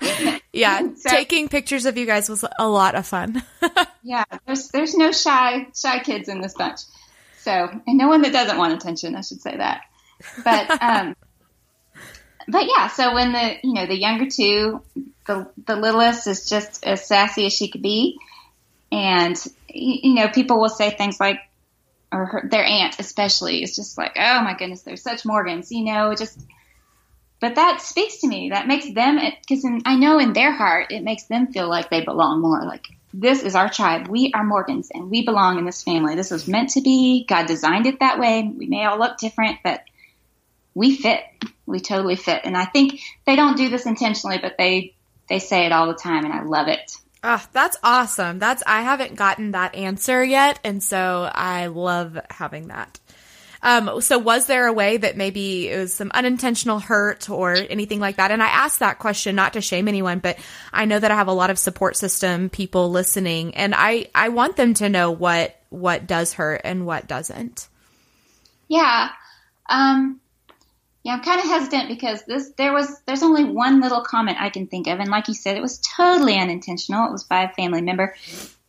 [0.52, 3.42] yeah, so, taking pictures of you guys was a lot of fun.
[4.02, 6.80] yeah, there's there's no shy shy kids in this bunch.
[7.40, 9.82] So, and no one that doesn't want attention, I should say that.
[10.44, 11.16] But um,
[12.48, 14.82] but yeah, so when the you know the younger two,
[15.26, 18.18] the the littlest is just as sassy as she could be,
[18.90, 19.36] and
[19.68, 21.38] you know people will say things like,
[22.10, 25.84] or her, their aunt especially is just like, oh my goodness, they're such Morgans, you
[25.84, 26.40] know, just.
[27.40, 28.50] But that speaks to me.
[28.50, 32.04] That makes them because I know in their heart it makes them feel like they
[32.04, 32.64] belong more.
[32.64, 34.08] Like this is our tribe.
[34.08, 36.16] We are Morgans, and we belong in this family.
[36.16, 37.26] This was meant to be.
[37.28, 38.42] God designed it that way.
[38.42, 39.82] We may all look different, but
[40.78, 41.24] we fit.
[41.66, 42.42] We totally fit.
[42.44, 44.94] And I think they don't do this intentionally, but they
[45.28, 46.96] they say it all the time, and I love it.
[47.24, 48.38] Oh, that's awesome.
[48.38, 53.00] That's I haven't gotten that answer yet, and so I love having that.
[53.60, 57.98] Um, so was there a way that maybe it was some unintentional hurt or anything
[57.98, 58.30] like that?
[58.30, 60.38] And I asked that question not to shame anyone, but
[60.72, 64.28] I know that I have a lot of support system people listening and I, I
[64.28, 67.66] want them to know what, what does hurt and what doesn't.
[68.68, 69.10] Yeah.
[69.68, 70.20] Um,
[71.08, 74.50] yeah, I'm kind of hesitant because this there was there's only one little comment I
[74.50, 77.08] can think of, and like you said, it was totally unintentional.
[77.08, 78.14] It was by a family member,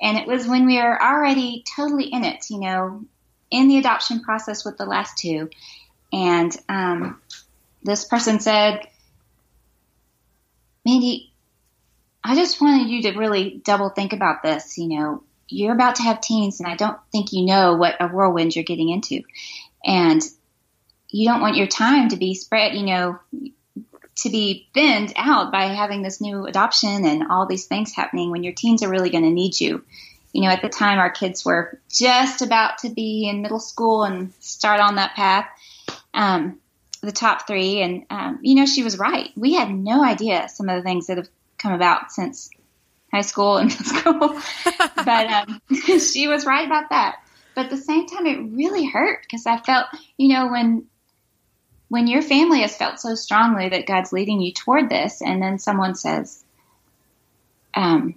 [0.01, 3.03] and it was when we were already totally in it, you know,
[3.51, 5.49] in the adoption process with the last two,
[6.13, 7.21] and um,
[7.83, 8.87] this person said,
[10.85, 11.33] "Mandi,
[12.23, 14.77] I just wanted you to really double think about this.
[14.77, 18.07] You know, you're about to have teens, and I don't think you know what a
[18.07, 19.23] whirlwind you're getting into."
[19.83, 20.21] And
[21.09, 23.19] you don't want your time to be spread, you know,
[24.17, 28.43] to be thinned out by having this new adoption and all these things happening when
[28.43, 29.83] your teens are really going to need you.
[30.33, 34.03] You know, at the time our kids were just about to be in middle school
[34.03, 35.47] and start on that path.
[36.13, 36.59] Um,
[37.01, 39.29] the top three, and um, you know, she was right.
[39.35, 42.49] We had no idea some of the things that have come about since
[43.11, 44.41] high school and middle school,
[44.95, 45.61] but um,
[45.99, 47.23] she was right about that.
[47.55, 49.87] But at the same time, it really hurt because I felt,
[50.17, 50.87] you know, when
[51.89, 55.59] when your family has felt so strongly that God's leading you toward this, and then
[55.59, 56.43] someone says,
[57.73, 58.15] um,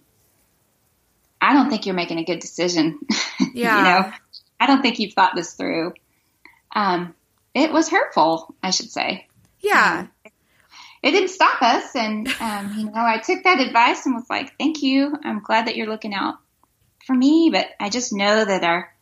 [1.40, 3.00] I don't think you're making a good decision.
[3.54, 3.78] Yeah.
[3.78, 4.12] you know,
[4.60, 5.94] I don't think you've thought this through.
[6.74, 7.14] Um,
[7.54, 9.26] it was hurtful, I should say.
[9.60, 10.06] Yeah.
[10.24, 10.30] Um,
[11.02, 11.94] it didn't stop us.
[11.96, 15.16] And, um, you know, I took that advice and was like, thank you.
[15.24, 16.36] I'm glad that you're looking out
[17.04, 18.94] for me, but I just know that our,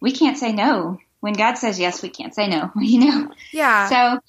[0.00, 0.98] we can't say no.
[1.20, 3.30] When God says yes, we can't say no, you know?
[3.52, 3.88] Yeah.
[3.88, 4.20] So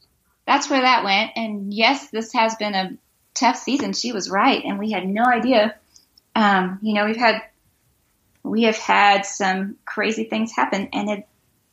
[0.46, 1.32] that's where that went.
[1.36, 2.98] And yes, this has been a
[3.36, 3.94] tough season.
[3.94, 4.64] She was right.
[4.64, 5.76] And we had no idea.
[6.36, 7.42] Um, you know, we've had,
[8.44, 11.28] we have had some crazy things happen and it,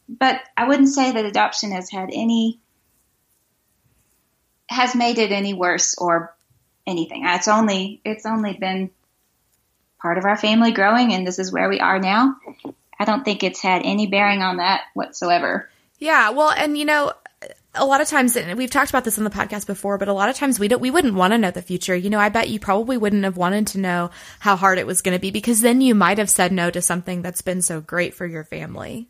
[0.08, 2.60] but I wouldn't say that adoption has had any,
[4.68, 6.34] has made it any worse or
[6.86, 7.22] anything.
[7.24, 8.90] It's only, it's only been
[10.00, 12.36] part of our family growing and this is where we are now.
[12.98, 15.68] I don't think it's had any bearing on that whatsoever.
[15.98, 17.12] Yeah, well, and you know,
[17.76, 20.12] a lot of times and we've talked about this on the podcast before, but a
[20.12, 21.94] lot of times we don't we wouldn't want to know the future.
[21.94, 25.02] You know, I bet you probably wouldn't have wanted to know how hard it was
[25.02, 27.80] going to be because then you might have said no to something that's been so
[27.80, 29.08] great for your family.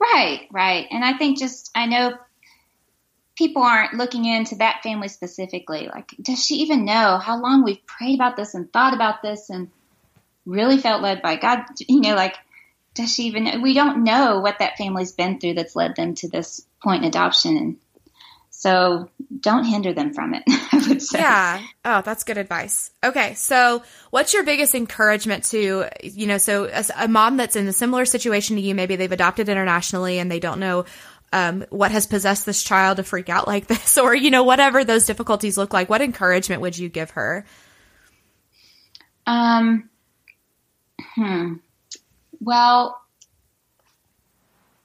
[0.00, 0.86] Right, right.
[0.90, 2.14] And I think just I know
[3.36, 5.88] people aren't looking into that family specifically.
[5.92, 9.48] Like, does she even know how long we've prayed about this and thought about this
[9.50, 9.70] and
[10.44, 11.64] really felt led by God?
[11.88, 12.36] You know, like
[12.98, 16.28] does she even we don't know what that family's been through that's led them to
[16.28, 17.56] this point in adoption.
[17.56, 17.76] And
[18.50, 21.20] so don't hinder them from it i would say.
[21.20, 21.62] Yeah.
[21.84, 22.90] Oh that's good advice.
[23.04, 23.34] Okay.
[23.34, 27.72] So what's your biggest encouragement to you know so a, a mom that's in a
[27.72, 30.84] similar situation to you maybe they've adopted internationally and they don't know
[31.32, 34.84] um, what has possessed this child to freak out like this or you know whatever
[34.84, 37.46] those difficulties look like what encouragement would you give her?
[39.24, 39.88] Um
[41.14, 41.54] hmm
[42.40, 43.00] well,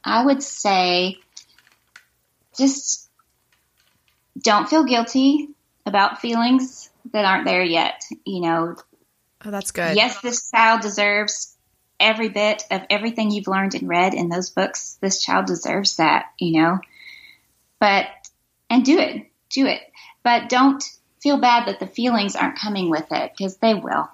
[0.03, 1.17] I would say
[2.57, 3.09] just
[4.39, 5.49] don't feel guilty
[5.85, 8.03] about feelings that aren't there yet.
[8.25, 8.75] You know,
[9.45, 9.95] oh, that's good.
[9.95, 11.55] Yes, this child deserves
[11.99, 14.97] every bit of everything you've learned and read in those books.
[15.01, 16.79] This child deserves that, you know.
[17.79, 18.05] But,
[18.69, 19.81] and do it, do it.
[20.23, 20.83] But don't
[21.21, 24.09] feel bad that the feelings aren't coming with it because they will.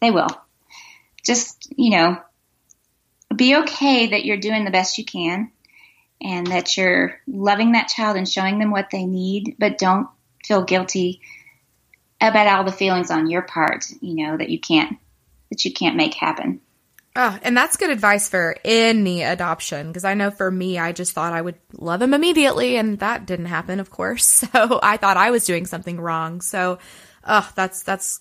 [0.00, 0.28] They will.
[1.24, 2.20] Just, you know,
[3.34, 5.50] be okay that you're doing the best you can
[6.20, 10.08] and that you're loving that child and showing them what they need, but don't
[10.44, 11.20] feel guilty
[12.20, 14.98] about all the feelings on your part, you know, that you can't
[15.50, 16.60] that you can't make happen.
[17.14, 21.12] Oh, and that's good advice for any adoption because I know for me, I just
[21.12, 24.44] thought I would love him immediately, and that didn't happen, of course.
[24.52, 26.40] So I thought I was doing something wrong.
[26.40, 26.78] So,
[27.24, 28.20] oh, that's that's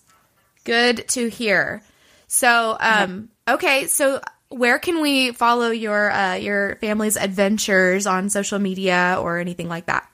[0.66, 1.84] good to hear.
[2.28, 4.20] So, um, okay, so
[4.52, 9.86] where can we follow your uh, your family's adventures on social media or anything like
[9.86, 10.10] that?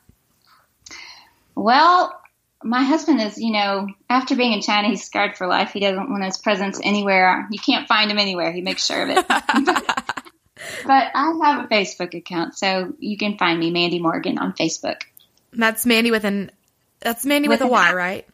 [1.56, 2.20] Well,
[2.64, 5.72] my husband is, you know, after being in China, he's scarred for life.
[5.72, 7.48] He doesn't want his presence anywhere.
[7.52, 8.52] You can't find him anywhere.
[8.52, 9.28] He makes sure of it.
[9.28, 9.44] but,
[10.86, 15.02] but I have a Facebook account, so you can find me, Mandi Morgan, on Facebook.
[15.52, 16.52] That's Mandy with an
[17.00, 17.94] that's Mandy with, with a Y, I.
[17.94, 18.28] right?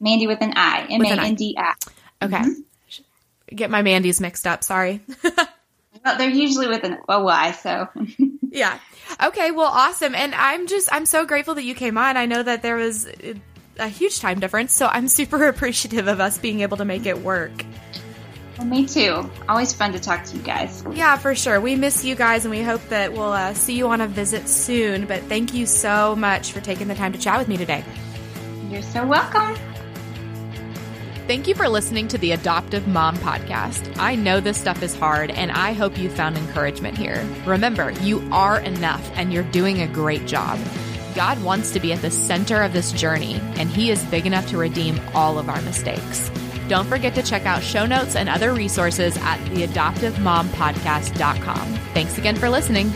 [0.00, 0.86] Mandi with an I.
[0.90, 1.74] M A N D I.
[2.22, 2.36] Okay.
[2.36, 2.60] Mm-hmm
[3.54, 4.64] get my Mandy's mixed up.
[4.64, 5.00] Sorry.
[6.04, 7.88] well, they're usually with an a Y, so.
[8.50, 8.78] yeah.
[9.22, 9.50] Okay.
[9.50, 10.14] Well, awesome.
[10.14, 12.16] And I'm just, I'm so grateful that you came on.
[12.16, 13.08] I know that there was
[13.78, 17.18] a huge time difference, so I'm super appreciative of us being able to make it
[17.18, 17.64] work.
[18.56, 19.30] Well, me too.
[19.48, 20.84] Always fun to talk to you guys.
[20.92, 21.60] Yeah, for sure.
[21.60, 24.48] We miss you guys, and we hope that we'll uh, see you on a visit
[24.48, 25.06] soon.
[25.06, 27.84] But thank you so much for taking the time to chat with me today.
[28.68, 29.56] You're so welcome.
[31.28, 33.98] Thank you for listening to the Adoptive Mom Podcast.
[33.98, 37.22] I know this stuff is hard, and I hope you found encouragement here.
[37.44, 40.58] Remember, you are enough and you're doing a great job.
[41.14, 44.48] God wants to be at the center of this journey, and He is big enough
[44.48, 46.30] to redeem all of our mistakes.
[46.66, 51.74] Don't forget to check out show notes and other resources at theadoptivemompodcast.com.
[51.92, 52.90] Thanks again for listening.